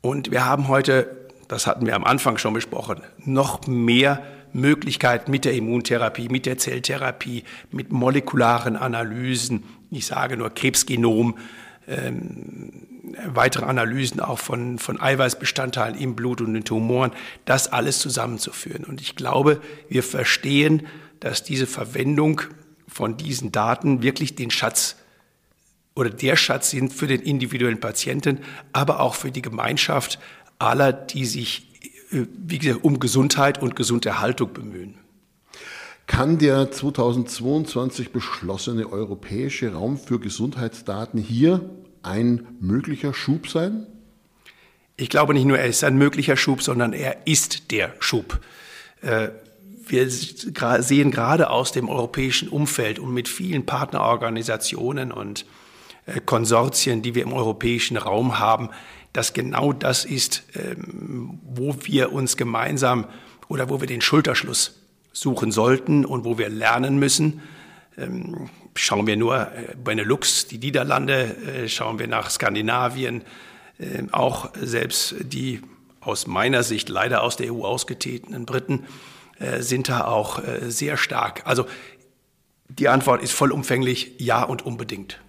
Und 0.00 0.30
wir 0.30 0.46
haben 0.46 0.68
heute, 0.68 1.28
das 1.48 1.66
hatten 1.66 1.84
wir 1.84 1.96
am 1.96 2.04
Anfang 2.04 2.38
schon 2.38 2.54
besprochen, 2.54 3.02
noch 3.18 3.66
mehr 3.66 4.22
Möglichkeiten 4.56 5.30
mit 5.30 5.44
der 5.44 5.54
Immuntherapie, 5.54 6.28
mit 6.28 6.46
der 6.46 6.58
Zelltherapie, 6.58 7.44
mit 7.70 7.92
molekularen 7.92 8.76
Analysen, 8.76 9.64
ich 9.90 10.06
sage 10.06 10.36
nur 10.36 10.50
Krebsgenom, 10.50 11.38
ähm, 11.86 12.72
weitere 13.26 13.64
Analysen 13.66 14.20
auch 14.20 14.38
von, 14.38 14.78
von 14.78 15.00
Eiweißbestandteilen 15.00 15.98
im 15.98 16.16
Blut 16.16 16.40
und 16.40 16.54
den 16.54 16.64
Tumoren, 16.64 17.12
das 17.44 17.72
alles 17.72 18.00
zusammenzuführen. 18.00 18.84
Und 18.84 19.00
ich 19.00 19.14
glaube, 19.14 19.60
wir 19.88 20.02
verstehen, 20.02 20.86
dass 21.20 21.42
diese 21.42 21.66
Verwendung 21.66 22.42
von 22.88 23.16
diesen 23.16 23.52
Daten 23.52 24.02
wirklich 24.02 24.34
den 24.34 24.50
Schatz 24.50 24.96
oder 25.94 26.10
der 26.10 26.36
Schatz 26.36 26.70
sind 26.70 26.92
für 26.92 27.06
den 27.06 27.22
individuellen 27.22 27.80
Patienten, 27.80 28.40
aber 28.72 29.00
auch 29.00 29.14
für 29.14 29.30
die 29.30 29.42
Gemeinschaft 29.42 30.18
aller, 30.58 30.92
die 30.92 31.24
sich 31.24 31.75
wie 32.16 32.58
gesagt, 32.58 32.84
um 32.84 33.00
Gesundheit 33.00 33.60
und 33.60 33.76
Gesunderhaltung 33.76 34.52
bemühen. 34.52 34.94
Kann 36.06 36.38
der 36.38 36.70
2022 36.70 38.12
beschlossene 38.12 38.90
europäische 38.90 39.72
Raum 39.72 39.98
für 39.98 40.20
Gesundheitsdaten 40.20 41.20
hier 41.20 41.68
ein 42.02 42.46
möglicher 42.60 43.12
Schub 43.12 43.48
sein? 43.48 43.86
Ich 44.96 45.10
glaube 45.10 45.34
nicht 45.34 45.44
nur, 45.44 45.58
er 45.58 45.66
ist 45.66 45.84
ein 45.84 45.98
möglicher 45.98 46.36
Schub, 46.36 46.62
sondern 46.62 46.92
er 46.92 47.26
ist 47.26 47.70
der 47.70 47.94
Schub. 47.98 48.40
Äh, 49.02 49.28
wir 49.88 50.10
sehen 50.10 51.10
gerade 51.10 51.50
aus 51.50 51.72
dem 51.72 51.88
europäischen 51.88 52.48
Umfeld 52.48 52.98
und 52.98 53.12
mit 53.12 53.28
vielen 53.28 53.66
Partnerorganisationen 53.66 55.12
und 55.12 55.44
äh, 56.06 56.20
Konsortien, 56.20 57.02
die 57.02 57.14
wir 57.14 57.22
im 57.22 57.32
europäischen 57.32 57.96
Raum 57.96 58.38
haben, 58.38 58.70
dass 59.16 59.32
genau 59.32 59.72
das 59.72 60.04
ist, 60.04 60.42
ähm, 60.54 61.40
wo 61.42 61.74
wir 61.84 62.12
uns 62.12 62.36
gemeinsam 62.36 63.06
oder 63.48 63.70
wo 63.70 63.80
wir 63.80 63.86
den 63.86 64.02
Schulterschluss 64.02 64.78
suchen 65.12 65.50
sollten 65.52 66.04
und 66.04 66.24
wo 66.24 66.36
wir 66.36 66.50
lernen 66.50 66.98
müssen. 66.98 67.40
Ähm, 67.96 68.50
schauen 68.74 69.06
wir 69.06 69.16
nur 69.16 69.40
äh, 69.40 69.74
Benelux, 69.82 70.48
die 70.48 70.58
Niederlande, 70.58 71.34
äh, 71.46 71.68
schauen 71.68 71.98
wir 71.98 72.08
nach 72.08 72.28
Skandinavien, 72.28 73.22
ähm, 73.80 74.12
auch 74.12 74.50
selbst 74.60 75.14
die 75.20 75.62
aus 76.00 76.26
meiner 76.26 76.62
Sicht 76.62 76.90
leider 76.90 77.22
aus 77.22 77.36
der 77.36 77.52
EU 77.52 77.64
ausgetretenen 77.64 78.44
Briten 78.44 78.84
äh, 79.38 79.62
sind 79.62 79.88
da 79.88 80.04
auch 80.04 80.40
sehr 80.68 80.96
stark. 80.98 81.42
Also 81.46 81.66
die 82.68 82.88
Antwort 82.88 83.22
ist 83.22 83.32
vollumfänglich 83.32 84.12
ja 84.18 84.42
und 84.42 84.64
unbedingt. 84.64 85.20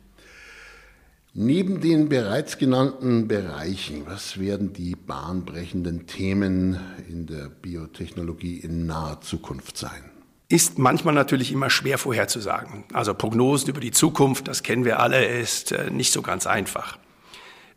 Neben 1.39 1.81
den 1.81 2.09
bereits 2.09 2.57
genannten 2.57 3.27
Bereichen, 3.27 4.07
was 4.07 4.39
werden 4.39 4.73
die 4.73 4.95
bahnbrechenden 4.95 6.07
Themen 6.07 6.79
in 7.07 7.27
der 7.27 7.49
Biotechnologie 7.49 8.57
in 8.57 8.87
naher 8.87 9.21
Zukunft 9.21 9.77
sein? 9.77 10.09
Ist 10.49 10.79
manchmal 10.79 11.13
natürlich 11.13 11.51
immer 11.51 11.69
schwer 11.69 11.99
vorherzusagen. 11.99 12.85
Also 12.91 13.13
Prognosen 13.13 13.69
über 13.69 13.79
die 13.79 13.91
Zukunft, 13.91 14.47
das 14.47 14.63
kennen 14.63 14.83
wir 14.83 14.99
alle, 14.99 15.23
ist 15.27 15.73
äh, 15.73 15.91
nicht 15.91 16.11
so 16.11 16.23
ganz 16.23 16.47
einfach. 16.47 16.97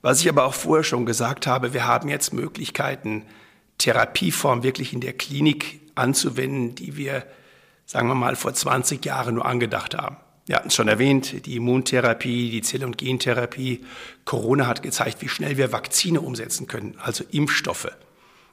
Was 0.01 0.23
ich 0.23 0.31
aber 0.31 0.45
auch 0.45 0.55
vorher 0.55 0.83
schon 0.83 1.05
gesagt 1.05 1.47
habe, 1.47 1.75
wir 1.75 1.87
haben 1.87 2.09
jetzt 2.09 2.33
Möglichkeiten, 2.33 3.27
Therapieformen 3.77 4.63
wirklich 4.65 4.95
in 4.95 5.03
der 5.03 5.13
Klinik 5.13 5.81
anzuwenden, 5.97 6.77
die 6.77 6.97
wir, 6.97 7.27
sagen 7.85 8.09
wir 8.09 8.15
mal, 8.15 8.37
vor 8.37 8.55
20 8.55 9.05
Jahren 9.05 9.35
nur 9.35 9.45
angedacht 9.45 9.95
haben. 9.99 10.17
Wir 10.51 10.57
hatten 10.57 10.67
es 10.67 10.75
schon 10.75 10.89
erwähnt, 10.89 11.47
die 11.47 11.55
Immuntherapie, 11.55 12.51
die 12.51 12.61
Zell- 12.61 12.83
und 12.83 12.99
Gentherapie. 12.99 13.85
Corona 14.25 14.67
hat 14.67 14.83
gezeigt, 14.83 15.23
wie 15.23 15.29
schnell 15.29 15.57
wir 15.57 15.71
Vakzine 15.71 16.21
umsetzen 16.21 16.67
können, 16.67 16.97
also 16.99 17.23
Impfstoffe. 17.31 17.93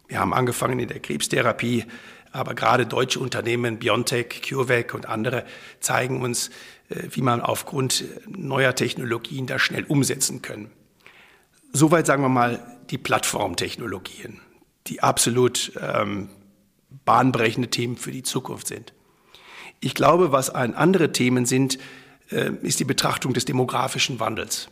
Wir 0.08 0.20
haben 0.20 0.32
angefangen 0.32 0.78
in 0.78 0.90
der 0.90 1.00
Krebstherapie, 1.00 1.86
aber 2.32 2.54
gerade 2.54 2.86
deutsche 2.86 3.20
Unternehmen, 3.20 3.80
BioNTech, 3.80 4.44
CureVac 4.48 4.94
und 4.94 5.08
andere 5.08 5.44
zeigen 5.80 6.22
uns, 6.22 6.52
äh, 6.90 7.02
wie 7.10 7.24
man 7.24 7.42
aufgrund 7.42 8.04
neuer 8.28 8.76
Technologien 8.76 9.48
das 9.48 9.64
schnell 9.64 9.86
umsetzen 9.86 10.44
können. 10.44 10.70
Soweit 11.74 12.06
sagen 12.06 12.22
wir 12.22 12.30
mal 12.30 12.78
die 12.92 13.00
Plattformtechnologien, 13.00 14.40
die 14.86 15.02
absolut 15.02 15.72
ähm, 15.82 16.30
bahnbrechende 17.06 17.72
Themen 17.72 17.98
für 17.98 18.12
die 18.12 18.22
Zukunft 18.22 18.68
sind. 18.68 18.94
Ich 19.80 19.94
glaube, 19.94 20.32
was 20.32 20.50
ein 20.50 20.74
andere 20.74 21.12
Themen 21.12 21.46
sind, 21.46 21.78
äh, 22.32 22.52
ist 22.62 22.80
die 22.80 22.86
Betrachtung 22.86 23.34
des 23.34 23.46
demografischen 23.46 24.20
Wandels. 24.20 24.70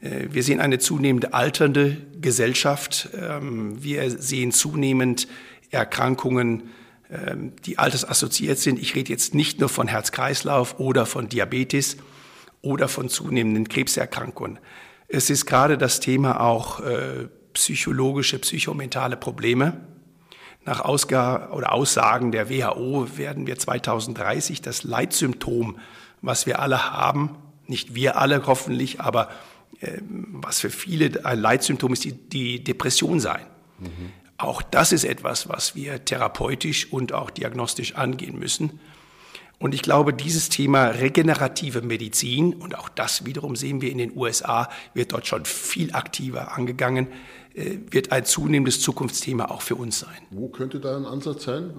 Äh, 0.00 0.28
wir 0.30 0.42
sehen 0.42 0.60
eine 0.60 0.78
zunehmende 0.78 1.32
alternde 1.32 1.96
Gesellschaft. 2.20 3.08
Ähm, 3.14 3.82
wir 3.82 4.10
sehen 4.10 4.52
zunehmend 4.52 5.28
Erkrankungen, 5.70 6.70
ähm, 7.10 7.52
die 7.64 7.78
altersassoziiert 7.78 8.58
sind. 8.58 8.78
Ich 8.78 8.94
rede 8.94 9.10
jetzt 9.10 9.34
nicht 9.34 9.60
nur 9.60 9.68
von 9.68 9.88
Herz-Kreislauf 9.88 10.78
oder 10.78 11.06
von 11.06 11.28
Diabetes 11.28 11.96
oder 12.60 12.88
von 12.88 13.08
zunehmenden 13.08 13.68
Krebserkrankungen. 13.68 14.58
Es 15.08 15.30
ist 15.30 15.46
gerade 15.46 15.76
das 15.76 16.00
Thema 16.00 16.40
auch 16.40 16.80
äh, 16.80 17.28
psychologische, 17.54 18.38
psychomentale 18.38 19.16
Probleme. 19.16 19.80
Nach 20.64 20.80
Ausga 20.80 21.50
oder 21.50 21.72
Aussagen 21.72 22.30
der 22.30 22.48
WHO 22.48 23.16
werden 23.16 23.46
wir 23.46 23.58
2030 23.58 24.62
das 24.62 24.84
Leitsymptom, 24.84 25.78
was 26.20 26.46
wir 26.46 26.60
alle 26.60 26.92
haben, 26.92 27.36
nicht 27.66 27.94
wir 27.94 28.16
alle 28.16 28.46
hoffentlich, 28.46 29.00
aber 29.00 29.28
äh, 29.80 29.98
was 30.06 30.60
für 30.60 30.70
viele 30.70 31.24
ein 31.24 31.40
Leitsymptom 31.40 31.92
ist, 31.92 32.04
die, 32.04 32.12
die 32.12 32.62
Depression 32.62 33.18
sein. 33.18 33.44
Mhm. 33.80 34.12
Auch 34.38 34.62
das 34.62 34.92
ist 34.92 35.04
etwas, 35.04 35.48
was 35.48 35.74
wir 35.74 36.04
therapeutisch 36.04 36.92
und 36.92 37.12
auch 37.12 37.30
diagnostisch 37.30 37.94
angehen 37.94 38.38
müssen. 38.38 38.80
Und 39.62 39.74
ich 39.74 39.82
glaube, 39.82 40.12
dieses 40.12 40.48
Thema 40.48 40.86
regenerative 40.86 41.82
Medizin, 41.82 42.52
und 42.54 42.76
auch 42.76 42.88
das 42.88 43.24
wiederum 43.24 43.54
sehen 43.54 43.80
wir 43.80 43.92
in 43.92 43.98
den 43.98 44.16
USA, 44.16 44.68
wird 44.94 45.12
dort 45.12 45.28
schon 45.28 45.44
viel 45.44 45.94
aktiver 45.94 46.56
angegangen, 46.56 47.06
wird 47.54 48.12
ein 48.12 48.24
zunehmendes 48.24 48.80
Zukunftsthema 48.80 49.46
auch 49.46 49.62
für 49.62 49.76
uns 49.76 50.00
sein. 50.00 50.22
Wo 50.30 50.48
könnte 50.48 50.80
da 50.80 50.96
ein 50.96 51.04
Ansatz 51.04 51.44
sein? 51.44 51.72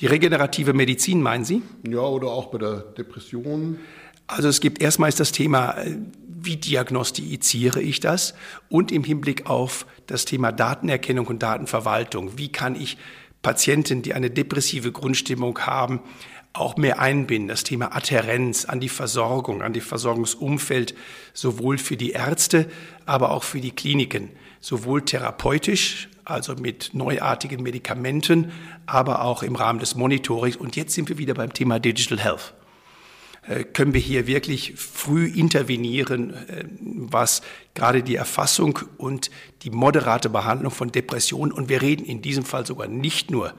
Die 0.00 0.06
regenerative 0.06 0.72
Medizin, 0.72 1.20
meinen 1.20 1.44
Sie? 1.44 1.62
Ja, 1.86 2.00
oder 2.00 2.28
auch 2.28 2.46
bei 2.46 2.58
der 2.58 2.78
Depression. 2.78 3.78
Also 4.26 4.48
es 4.48 4.60
gibt 4.60 4.80
erstmals 4.80 5.16
das 5.16 5.32
Thema, 5.32 5.72
äh, 5.78 5.98
wie 6.26 6.56
diagnostiziere 6.56 7.80
ich 7.80 8.00
das? 8.00 8.34
Und 8.68 8.92
im 8.92 9.04
Hinblick 9.04 9.46
auf 9.46 9.86
das 10.06 10.24
Thema 10.24 10.52
Datenerkennung 10.52 11.26
und 11.26 11.42
Datenverwaltung. 11.42 12.38
Wie 12.38 12.50
kann 12.50 12.76
ich 12.76 12.96
Patienten, 13.42 14.02
die 14.02 14.14
eine 14.14 14.30
depressive 14.30 14.90
Grundstimmung 14.90 15.58
haben, 15.60 16.00
auch 16.54 16.76
mehr 16.76 17.00
einbinden. 17.00 17.48
Das 17.48 17.64
Thema 17.64 17.94
Adherenz 17.94 18.64
an 18.64 18.80
die 18.80 18.88
Versorgung, 18.88 19.60
an 19.62 19.72
die 19.72 19.80
Versorgungsumfeld, 19.80 20.94
sowohl 21.34 21.78
für 21.78 21.96
die 21.96 22.12
Ärzte, 22.12 22.70
aber 23.06 23.32
auch 23.32 23.42
für 23.42 23.60
die 23.60 23.72
Kliniken 23.72 24.30
sowohl 24.64 25.02
therapeutisch, 25.02 26.08
also 26.24 26.54
mit 26.54 26.94
neuartigen 26.94 27.62
Medikamenten, 27.62 28.50
aber 28.86 29.22
auch 29.22 29.42
im 29.42 29.56
Rahmen 29.56 29.78
des 29.78 29.94
Monitorings. 29.94 30.56
Und 30.56 30.74
jetzt 30.74 30.94
sind 30.94 31.10
wir 31.10 31.18
wieder 31.18 31.34
beim 31.34 31.52
Thema 31.52 31.78
Digital 31.78 32.18
Health. 32.18 32.54
Äh, 33.46 33.64
können 33.64 33.92
wir 33.92 34.00
hier 34.00 34.26
wirklich 34.26 34.72
früh 34.76 35.26
intervenieren, 35.26 36.32
äh, 36.32 36.64
was 36.80 37.42
gerade 37.74 38.02
die 38.02 38.14
Erfassung 38.14 38.78
und 38.96 39.30
die 39.64 39.70
moderate 39.70 40.30
Behandlung 40.30 40.70
von 40.72 40.90
Depressionen, 40.90 41.52
und 41.52 41.68
wir 41.68 41.82
reden 41.82 42.06
in 42.06 42.22
diesem 42.22 42.46
Fall 42.46 42.64
sogar 42.64 42.88
nicht 42.88 43.30
nur 43.30 43.52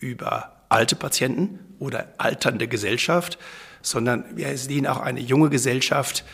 über 0.00 0.64
alte 0.70 0.96
Patienten 0.96 1.60
oder 1.78 2.14
alternde 2.18 2.66
Gesellschaft, 2.66 3.38
sondern 3.80 4.24
wir 4.34 4.58
sehen 4.58 4.88
auch 4.88 4.98
eine 4.98 5.20
junge 5.20 5.50
Gesellschaft, 5.50 6.24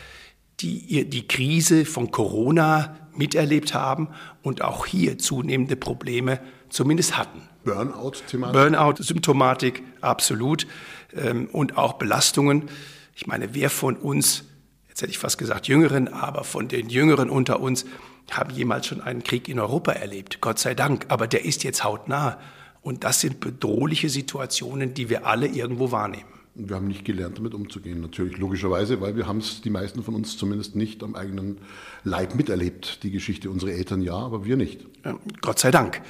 die 0.61 1.07
die 1.07 1.27
Krise 1.27 1.85
von 1.85 2.09
Corona 2.09 3.04
miterlebt 3.17 3.73
haben 3.73 4.09
und 4.41 4.61
auch 4.61 4.85
hier 4.85 5.17
zunehmende 5.17 5.75
Probleme 5.75 6.39
zumindest 6.69 7.17
hatten. 7.17 7.41
Burnout-Thematik? 7.63 8.53
Burnout-Symptomatik, 8.53 9.83
absolut. 10.01 10.67
Ähm, 11.15 11.47
und 11.51 11.77
auch 11.77 11.93
Belastungen. 11.93 12.69
Ich 13.15 13.27
meine, 13.27 13.53
wer 13.53 13.69
von 13.69 13.95
uns, 13.95 14.43
jetzt 14.89 15.01
hätte 15.01 15.11
ich 15.11 15.17
fast 15.17 15.37
gesagt 15.37 15.67
Jüngeren, 15.67 16.07
aber 16.07 16.43
von 16.43 16.67
den 16.67 16.89
Jüngeren 16.89 17.29
unter 17.29 17.59
uns, 17.59 17.85
haben 18.31 18.51
jemals 18.51 18.87
schon 18.87 19.01
einen 19.01 19.23
Krieg 19.23 19.47
in 19.47 19.59
Europa 19.59 19.91
erlebt. 19.91 20.41
Gott 20.41 20.59
sei 20.59 20.73
Dank. 20.73 21.05
Aber 21.09 21.27
der 21.27 21.45
ist 21.45 21.63
jetzt 21.63 21.83
hautnah. 21.83 22.39
Und 22.81 23.03
das 23.03 23.21
sind 23.21 23.39
bedrohliche 23.39 24.09
Situationen, 24.09 24.93
die 24.93 25.09
wir 25.09 25.25
alle 25.25 25.47
irgendwo 25.47 25.91
wahrnehmen. 25.91 26.35
Wir 26.57 26.77
haben 26.77 26.87
nicht 26.87 27.03
gelernt, 27.03 27.37
damit 27.37 27.53
umzugehen, 27.53 27.99
natürlich 27.99 28.37
logischerweise, 28.37 29.01
weil 29.01 29.17
wir 29.17 29.27
haben 29.27 29.39
es, 29.39 29.61
die 29.61 29.69
meisten 29.69 30.03
von 30.03 30.15
uns 30.15 30.37
zumindest 30.37 30.75
nicht 30.75 31.03
am 31.03 31.13
eigenen 31.13 31.57
Leib 32.05 32.35
miterlebt. 32.35 33.03
Die 33.03 33.11
Geschichte 33.11 33.49
unserer 33.49 33.71
Eltern 33.71 34.01
ja, 34.01 34.15
aber 34.15 34.45
wir 34.45 34.55
nicht. 34.55 34.85
Ja, 35.03 35.19
Gott 35.41 35.59
sei 35.59 35.71
Dank. 35.71 36.01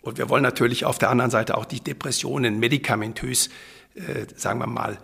Und 0.00 0.18
wir 0.18 0.28
wollen 0.28 0.42
natürlich 0.42 0.84
auf 0.84 0.98
der 0.98 1.10
anderen 1.10 1.30
Seite 1.30 1.56
auch 1.56 1.64
die 1.64 1.80
Depressionen 1.80 2.58
medikamentös, 2.58 3.48
äh, 3.94 4.26
sagen 4.34 4.58
wir 4.58 4.66
mal, 4.66 4.98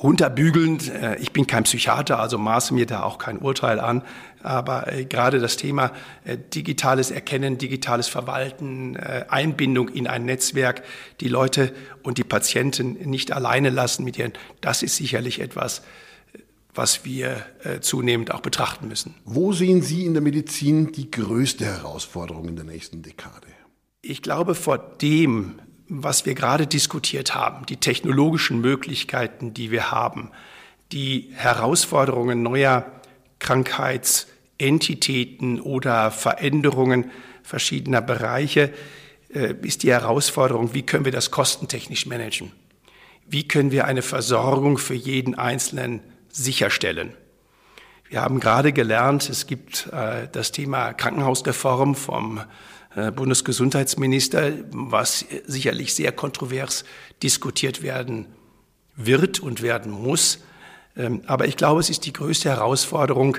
runterbügelnd. 0.00 0.88
Äh, 0.88 1.16
ich 1.16 1.32
bin 1.32 1.46
kein 1.46 1.64
Psychiater, 1.64 2.18
also 2.18 2.38
maße 2.38 2.74
mir 2.74 2.86
da 2.86 3.02
auch 3.02 3.18
kein 3.18 3.38
Urteil 3.38 3.80
an. 3.80 4.02
Aber 4.46 4.92
äh, 4.92 5.04
gerade 5.04 5.40
das 5.40 5.56
Thema 5.56 5.92
äh, 6.24 6.38
digitales 6.38 7.10
Erkennen, 7.10 7.58
digitales 7.58 8.08
Verwalten, 8.08 8.96
Einbindung 8.96 9.88
in 9.88 10.06
ein 10.06 10.24
Netzwerk, 10.24 10.82
die 11.20 11.28
Leute 11.28 11.72
und 12.02 12.18
die 12.18 12.24
Patienten 12.24 12.92
nicht 13.08 13.32
alleine 13.32 13.70
lassen 13.70 14.04
mit 14.04 14.18
ihren, 14.18 14.32
das 14.60 14.82
ist 14.82 14.96
sicherlich 14.96 15.40
etwas, 15.40 15.82
was 16.76 17.04
wir 17.04 17.44
äh, 17.64 17.80
zunehmend 17.80 18.32
auch 18.32 18.40
betrachten 18.40 18.88
müssen. 18.88 19.14
Wo 19.24 19.52
sehen 19.52 19.82
Sie 19.82 20.04
in 20.04 20.14
der 20.14 20.22
Medizin 20.22 20.92
die 20.92 21.10
größte 21.10 21.64
Herausforderung 21.64 22.48
in 22.48 22.56
der 22.56 22.64
nächsten 22.64 23.02
Dekade? 23.02 23.48
Ich 24.02 24.22
glaube, 24.22 24.54
vor 24.54 24.78
dem, 24.78 25.58
was 25.88 26.26
wir 26.26 26.34
gerade 26.34 26.66
diskutiert 26.66 27.34
haben, 27.34 27.66
die 27.66 27.78
technologischen 27.78 28.60
Möglichkeiten, 28.60 29.54
die 29.54 29.70
wir 29.70 29.90
haben, 29.90 30.30
die 30.92 31.30
Herausforderungen 31.34 32.42
neuer 32.42 32.86
Krankheitsentitäten 34.58 35.60
oder 35.60 36.10
Veränderungen 36.10 37.10
verschiedener 37.42 38.02
Bereiche, 38.02 38.72
äh, 39.32 39.54
ist 39.62 39.82
die 39.82 39.90
Herausforderung, 39.90 40.74
wie 40.74 40.82
können 40.82 41.04
wir 41.04 41.12
das 41.12 41.30
kostentechnisch 41.30 42.06
managen? 42.06 42.52
Wie 43.28 43.46
können 43.46 43.70
wir 43.70 43.84
eine 43.86 44.02
Versorgung 44.02 44.78
für 44.78 44.94
jeden 44.94 45.34
Einzelnen 45.34 46.00
sicherstellen. 46.30 47.14
Wir 48.08 48.20
haben 48.20 48.40
gerade 48.40 48.72
gelernt, 48.72 49.28
es 49.28 49.46
gibt 49.46 49.88
äh, 49.92 50.28
das 50.30 50.52
Thema 50.52 50.92
Krankenhausreform 50.92 51.94
vom 51.94 52.40
äh, 52.94 53.10
Bundesgesundheitsminister, 53.10 54.52
was 54.70 55.24
sicherlich 55.46 55.94
sehr 55.94 56.12
kontrovers 56.12 56.84
diskutiert 57.22 57.82
werden 57.82 58.26
wird 58.94 59.40
und 59.40 59.62
werden 59.62 59.90
muss. 59.90 60.38
Ähm, 60.96 61.22
aber 61.26 61.46
ich 61.46 61.56
glaube, 61.56 61.80
es 61.80 61.90
ist 61.90 62.06
die 62.06 62.12
größte 62.12 62.50
Herausforderung, 62.50 63.38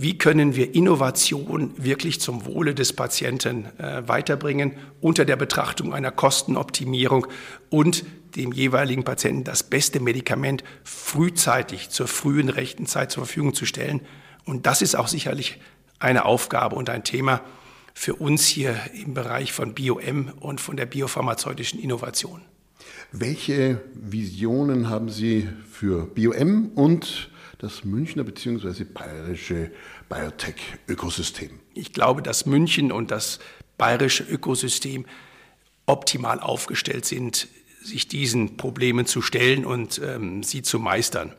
wie 0.00 0.16
können 0.16 0.54
wir 0.54 0.76
Innovation 0.76 1.72
wirklich 1.76 2.20
zum 2.20 2.46
Wohle 2.46 2.72
des 2.72 2.92
Patienten 2.92 3.66
äh, 3.78 4.06
weiterbringen 4.06 4.74
unter 5.00 5.24
der 5.24 5.34
Betrachtung 5.34 5.92
einer 5.92 6.12
Kostenoptimierung 6.12 7.26
und 7.68 8.04
dem 8.36 8.52
jeweiligen 8.52 9.02
Patienten 9.02 9.42
das 9.42 9.64
beste 9.64 9.98
Medikament 9.98 10.62
frühzeitig 10.84 11.90
zur 11.90 12.06
frühen 12.06 12.48
rechten 12.48 12.86
Zeit 12.86 13.10
zur 13.10 13.24
Verfügung 13.24 13.54
zu 13.54 13.66
stellen. 13.66 14.00
Und 14.44 14.66
das 14.66 14.82
ist 14.82 14.94
auch 14.94 15.08
sicherlich 15.08 15.58
eine 15.98 16.24
Aufgabe 16.26 16.76
und 16.76 16.90
ein 16.90 17.02
Thema 17.02 17.40
für 17.92 18.14
uns 18.14 18.46
hier 18.46 18.76
im 19.04 19.14
Bereich 19.14 19.52
von 19.52 19.74
BioM 19.74 20.32
und 20.38 20.60
von 20.60 20.76
der 20.76 20.86
biopharmazeutischen 20.86 21.80
Innovation. 21.80 22.42
Welche 23.10 23.80
Visionen 23.94 24.88
haben 24.88 25.08
Sie 25.08 25.48
für 25.68 26.06
BioM 26.06 26.70
und 26.76 27.30
das 27.58 27.84
Münchner 27.84 28.24
bzw. 28.24 28.84
bayerische 28.84 29.70
Biotech-Ökosystem? 30.08 31.60
Ich 31.74 31.92
glaube, 31.92 32.22
dass 32.22 32.46
München 32.46 32.92
und 32.92 33.10
das 33.10 33.40
bayerische 33.76 34.24
Ökosystem 34.24 35.06
optimal 35.86 36.40
aufgestellt 36.40 37.04
sind, 37.04 37.48
sich 37.82 38.08
diesen 38.08 38.56
Problemen 38.56 39.06
zu 39.06 39.22
stellen 39.22 39.64
und 39.64 40.00
ähm, 40.04 40.42
sie 40.42 40.62
zu 40.62 40.78
meistern. 40.78 41.34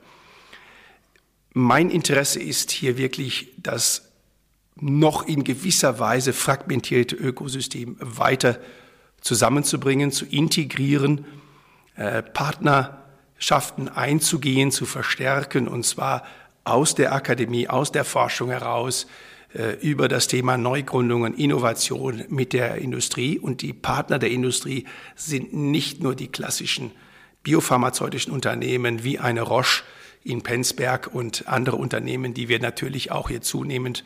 Mein 1.53 1.89
Interesse 1.89 2.39
ist 2.41 2.71
hier 2.71 2.97
wirklich, 2.97 3.53
das 3.57 4.09
noch 4.75 5.27
in 5.27 5.43
gewisser 5.43 5.99
Weise 5.99 6.33
fragmentierte 6.33 7.15
Ökosystem 7.15 7.97
weiter 7.99 8.59
zusammenzubringen, 9.21 10.11
zu 10.11 10.25
integrieren, 10.25 11.25
äh, 11.95 12.23
Partnerschaften 13.39 13.87
einzugehen, 13.87 14.69
zu 14.69 14.85
verstärken, 14.85 15.69
und 15.69 15.85
zwar 15.85 16.23
aus 16.65 16.93
der 16.93 17.13
Akademie, 17.13 17.69
aus 17.69 17.91
der 17.91 18.03
Forschung 18.03 18.49
heraus, 18.49 19.07
äh, 19.53 19.75
über 19.79 20.09
das 20.09 20.27
Thema 20.27 20.57
Neugründungen, 20.57 21.33
Innovation 21.35 22.25
mit 22.27 22.51
der 22.51 22.75
Industrie. 22.75 23.39
Und 23.39 23.61
die 23.61 23.71
Partner 23.71 24.19
der 24.19 24.29
Industrie 24.29 24.85
sind 25.15 25.53
nicht 25.53 26.03
nur 26.03 26.15
die 26.15 26.27
klassischen 26.27 26.91
biopharmazeutischen 27.43 28.33
Unternehmen 28.33 29.05
wie 29.05 29.19
eine 29.19 29.41
Roche 29.41 29.83
in 30.25 30.41
Penzberg 30.41 31.09
und 31.11 31.47
andere 31.47 31.77
Unternehmen, 31.77 32.33
die 32.33 32.49
wir 32.49 32.59
natürlich 32.59 33.11
auch 33.11 33.29
hier 33.29 33.41
zunehmend 33.41 34.03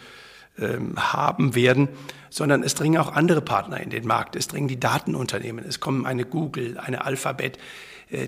ähm, 0.59 0.93
haben 0.95 1.55
werden, 1.55 1.89
sondern 2.29 2.61
es 2.61 2.75
dringen 2.75 2.99
auch 2.99 3.11
andere 3.11 3.41
Partner 3.41 3.79
in 3.81 3.89
den 3.89 4.05
Markt. 4.05 4.35
Es 4.35 4.47
dringen 4.47 4.67
die 4.67 4.79
Datenunternehmen, 4.79 5.65
es 5.67 5.79
kommen 5.79 6.05
eine 6.05 6.23
Google, 6.23 6.77
eine 6.77 7.03
Alphabet, 7.03 7.57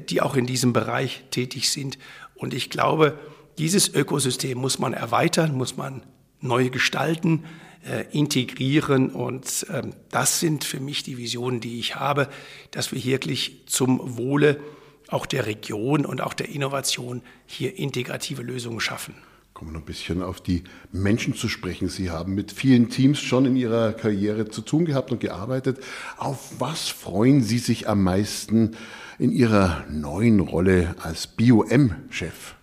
die 0.09 0.21
auch 0.21 0.35
in 0.35 0.45
diesem 0.45 0.73
Bereich 0.73 1.23
tätig 1.31 1.69
sind. 1.69 1.97
Und 2.35 2.53
ich 2.53 2.69
glaube, 2.69 3.17
dieses 3.57 3.93
Ökosystem 3.93 4.57
muss 4.57 4.79
man 4.79 4.93
erweitern, 4.93 5.55
muss 5.55 5.77
man 5.77 6.03
neu 6.41 6.69
gestalten, 6.69 7.43
äh, 7.85 8.05
integrieren. 8.11 9.09
Und 9.09 9.65
ähm, 9.71 9.93
das 10.09 10.39
sind 10.39 10.63
für 10.63 10.79
mich 10.79 11.03
die 11.03 11.17
Visionen, 11.17 11.59
die 11.59 11.79
ich 11.79 11.95
habe, 11.95 12.29
dass 12.71 12.91
wir 12.91 13.03
wirklich 13.03 13.63
zum 13.67 14.17
Wohle 14.17 14.59
auch 15.07 15.25
der 15.25 15.45
Region 15.45 16.05
und 16.05 16.21
auch 16.21 16.33
der 16.33 16.49
Innovation 16.49 17.21
hier 17.45 17.77
integrative 17.77 18.41
Lösungen 18.41 18.79
schaffen. 18.79 19.15
Kommen 19.55 19.71
wir 19.71 19.75
noch 19.75 19.83
ein 19.83 19.85
bisschen 19.85 20.21
auf 20.21 20.41
die 20.41 20.65
Menschen 20.91 21.33
zu 21.33 21.47
sprechen. 21.47 21.87
Sie 21.87 22.11
haben 22.11 22.35
mit 22.35 22.51
vielen 22.51 22.89
Teams 22.89 23.21
schon 23.21 23.45
in 23.45 23.55
Ihrer 23.55 23.93
Karriere 23.93 24.49
zu 24.49 24.59
tun 24.59 24.83
gehabt 24.83 25.13
und 25.13 25.21
gearbeitet. 25.21 25.79
Auf 26.17 26.59
was 26.59 26.89
freuen 26.89 27.41
Sie 27.41 27.59
sich 27.59 27.87
am 27.87 28.03
meisten 28.03 28.75
in 29.17 29.31
Ihrer 29.31 29.85
neuen 29.89 30.41
Rolle 30.41 30.95
als 31.01 31.27
BioM-Chef? 31.27 32.55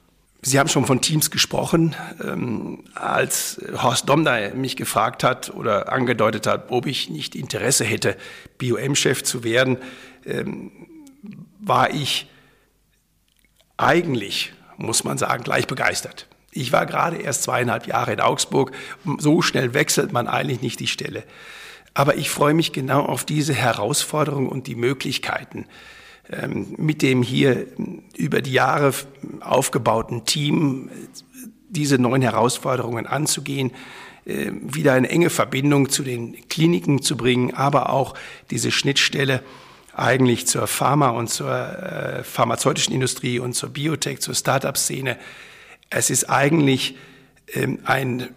Sie 0.42 0.58
haben 0.58 0.68
schon 0.68 0.84
von 0.84 1.00
Teams 1.00 1.30
gesprochen. 1.30 1.96
Ähm, 2.22 2.84
als 2.94 3.58
Horst 3.72 4.06
Domner 4.10 4.54
mich 4.54 4.76
gefragt 4.76 5.24
hat 5.24 5.48
oder 5.48 5.90
angedeutet 5.90 6.46
hat, 6.46 6.70
ob 6.70 6.84
ich 6.84 7.08
nicht 7.08 7.34
Interesse 7.34 7.84
hätte, 7.84 8.18
BioM-Chef 8.58 9.22
zu 9.22 9.44
werden, 9.44 9.78
ähm, 10.26 10.70
war 11.58 11.90
ich 11.90 12.28
eigentlich, 13.78 14.52
muss 14.76 15.04
man 15.04 15.16
sagen, 15.16 15.42
gleich 15.42 15.66
begeistert. 15.66 16.28
Ich 16.52 16.72
war 16.72 16.86
gerade 16.86 17.16
erst 17.16 17.44
zweieinhalb 17.44 17.86
Jahre 17.86 18.12
in 18.12 18.20
Augsburg. 18.20 18.72
So 19.18 19.42
schnell 19.42 19.74
wechselt 19.74 20.12
man 20.12 20.28
eigentlich 20.28 20.62
nicht 20.62 20.80
die 20.80 20.86
Stelle. 20.86 21.24
Aber 21.94 22.16
ich 22.16 22.30
freue 22.30 22.54
mich 22.54 22.72
genau 22.72 23.02
auf 23.02 23.24
diese 23.24 23.54
Herausforderungen 23.54 24.48
und 24.48 24.66
die 24.66 24.76
Möglichkeiten. 24.76 25.66
Ähm, 26.30 26.74
mit 26.78 27.02
dem 27.02 27.22
hier 27.22 27.66
über 28.16 28.42
die 28.42 28.52
Jahre 28.52 28.94
aufgebauten 29.40 30.24
Team 30.24 30.88
diese 31.68 31.98
neuen 31.98 32.22
Herausforderungen 32.22 33.06
anzugehen, 33.06 33.72
äh, 34.24 34.52
wieder 34.62 34.92
eine 34.92 35.08
enge 35.08 35.30
Verbindung 35.30 35.88
zu 35.88 36.02
den 36.04 36.48
Kliniken 36.48 37.02
zu 37.02 37.16
bringen, 37.16 37.54
aber 37.54 37.90
auch 37.90 38.14
diese 38.50 38.70
Schnittstelle 38.70 39.42
eigentlich 39.94 40.46
zur 40.46 40.66
Pharma 40.66 41.10
und 41.10 41.28
zur 41.28 41.50
äh, 41.50 42.24
pharmazeutischen 42.24 42.94
Industrie 42.94 43.38
und 43.38 43.54
zur 43.54 43.70
Biotech, 43.70 44.20
zur 44.20 44.34
Start-up-Szene. 44.34 45.18
Es 45.94 46.10
ist 46.10 46.30
eigentlich 46.30 46.96
ähm, 47.54 47.80
ein 47.84 48.28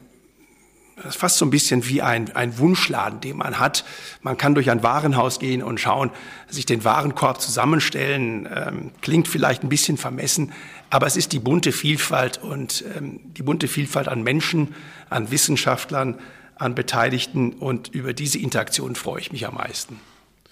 fast 1.10 1.38
so 1.38 1.46
ein 1.46 1.50
bisschen 1.50 1.88
wie 1.88 2.02
ein, 2.02 2.34
ein 2.36 2.58
Wunschladen, 2.58 3.20
den 3.20 3.38
man 3.38 3.60
hat. 3.60 3.84
Man 4.22 4.38
kann 4.38 4.56
durch 4.56 4.70
ein 4.70 4.82
Warenhaus 4.82 5.40
gehen 5.40 5.62
und 5.62 5.80
schauen, 5.80 6.10
sich 6.48 6.66
den 6.66 6.84
Warenkorb 6.84 7.42
zusammenstellen. 7.42 8.48
Ähm, 8.54 8.92
klingt 9.02 9.28
vielleicht 9.28 9.64
ein 9.64 9.70
bisschen 9.70 9.98
vermessen, 9.98 10.54
aber 10.90 11.06
es 11.06 11.18
ist 11.18 11.34
die 11.34 11.40
bunte 11.40 11.72
Vielfalt 11.72 12.42
und 12.42 12.84
ähm, 12.96 13.20
die 13.24 13.44
bunte 13.44 13.68
Vielfalt 13.68 14.08
an 14.08 14.24
Menschen, 14.24 14.74
an 15.10 15.32
Wissenschaftlern, 15.32 16.18
an 16.56 16.76
Beteiligten 16.76 17.52
und 17.52 17.90
über 17.90 18.14
diese 18.14 18.40
Interaktion 18.40 18.96
freue 18.96 19.20
ich 19.20 19.32
mich 19.32 19.46
am 19.46 19.56
meisten. 19.56 20.00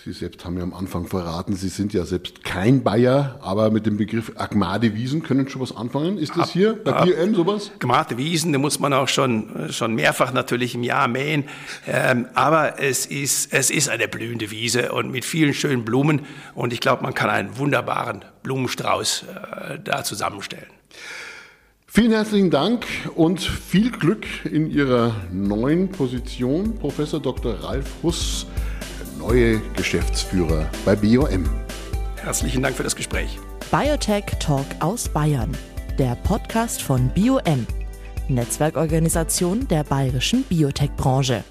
Sie 0.04 0.12
selbst 0.12 0.44
haben 0.44 0.58
ja 0.58 0.64
am 0.64 0.74
Anfang 0.74 1.08
verraten, 1.08 1.56
Sie 1.56 1.70
sind 1.70 1.94
ja 1.94 2.04
selbst 2.04 2.44
kein 2.44 2.84
Bayer, 2.84 3.40
aber 3.42 3.72
mit 3.72 3.86
dem 3.86 3.96
Begriff 3.96 4.34
Agmade 4.36 4.96
Wiesen 4.96 5.24
können 5.24 5.48
schon 5.48 5.62
was 5.62 5.74
anfangen. 5.74 6.18
Ist 6.18 6.36
das 6.36 6.52
hier 6.52 6.74
bei 6.74 7.06
BM 7.06 7.34
sowas? 7.34 7.72
Agmade 7.76 8.18
Wiesen, 8.18 8.52
da 8.52 8.60
muss 8.60 8.82
man 8.82 8.92
auch 8.92 9.08
schon, 9.08 9.72
schon 9.72 9.96
mehrfach 9.96 10.34
natürlich 10.34 10.76
im 10.76 10.84
Jahr 10.84 11.08
mähen. 11.08 11.46
Ähm, 11.88 12.28
aber 12.34 12.82
es 12.82 13.06
ist, 13.06 13.54
es 13.54 13.70
ist 13.70 13.88
eine 13.88 14.10
blühende 14.10 14.52
Wiese 14.52 14.92
und 14.92 15.10
mit 15.10 15.24
vielen 15.24 15.54
schönen 15.54 15.86
Blumen. 15.86 16.24
Und 16.54 16.74
ich 16.74 16.82
glaube, 16.82 17.02
man 17.02 17.14
kann 17.14 17.30
einen 17.30 17.58
wunderbaren 17.58 18.26
Blumenstrauß 18.44 19.24
äh, 19.24 19.80
da 19.82 20.04
zusammenstellen. 20.04 20.68
Vielen 21.88 22.12
herzlichen 22.12 22.50
Dank 22.50 22.86
und 23.16 23.40
viel 23.40 23.90
Glück 23.90 24.26
in 24.44 24.70
Ihrer 24.70 25.16
neuen 25.32 25.94
Position, 25.94 26.76
Professor 26.76 27.22
Dr. 27.22 27.54
Ralf 27.64 27.90
Huss 28.04 28.48
neue 29.18 29.60
Geschäftsführer 29.76 30.70
bei 30.86 30.96
BioM. 30.96 31.50
Herzlichen 32.18 32.64
Dank 32.64 32.76
für 32.76 32.84
das 32.84 32.96
Gespräch. 32.96 33.40
Biotech 33.72 34.26
Talk 34.40 34.66
aus 34.80 35.10
Bayern, 35.10 35.52
der 35.98 36.16
Podcast 36.16 36.82
von 36.82 37.10
BioM, 37.10 37.66
Netzwerkorganisation 38.28 39.68
der 39.68 39.84
bayerischen 39.84 40.44
Biotech-Branche. 40.44 41.44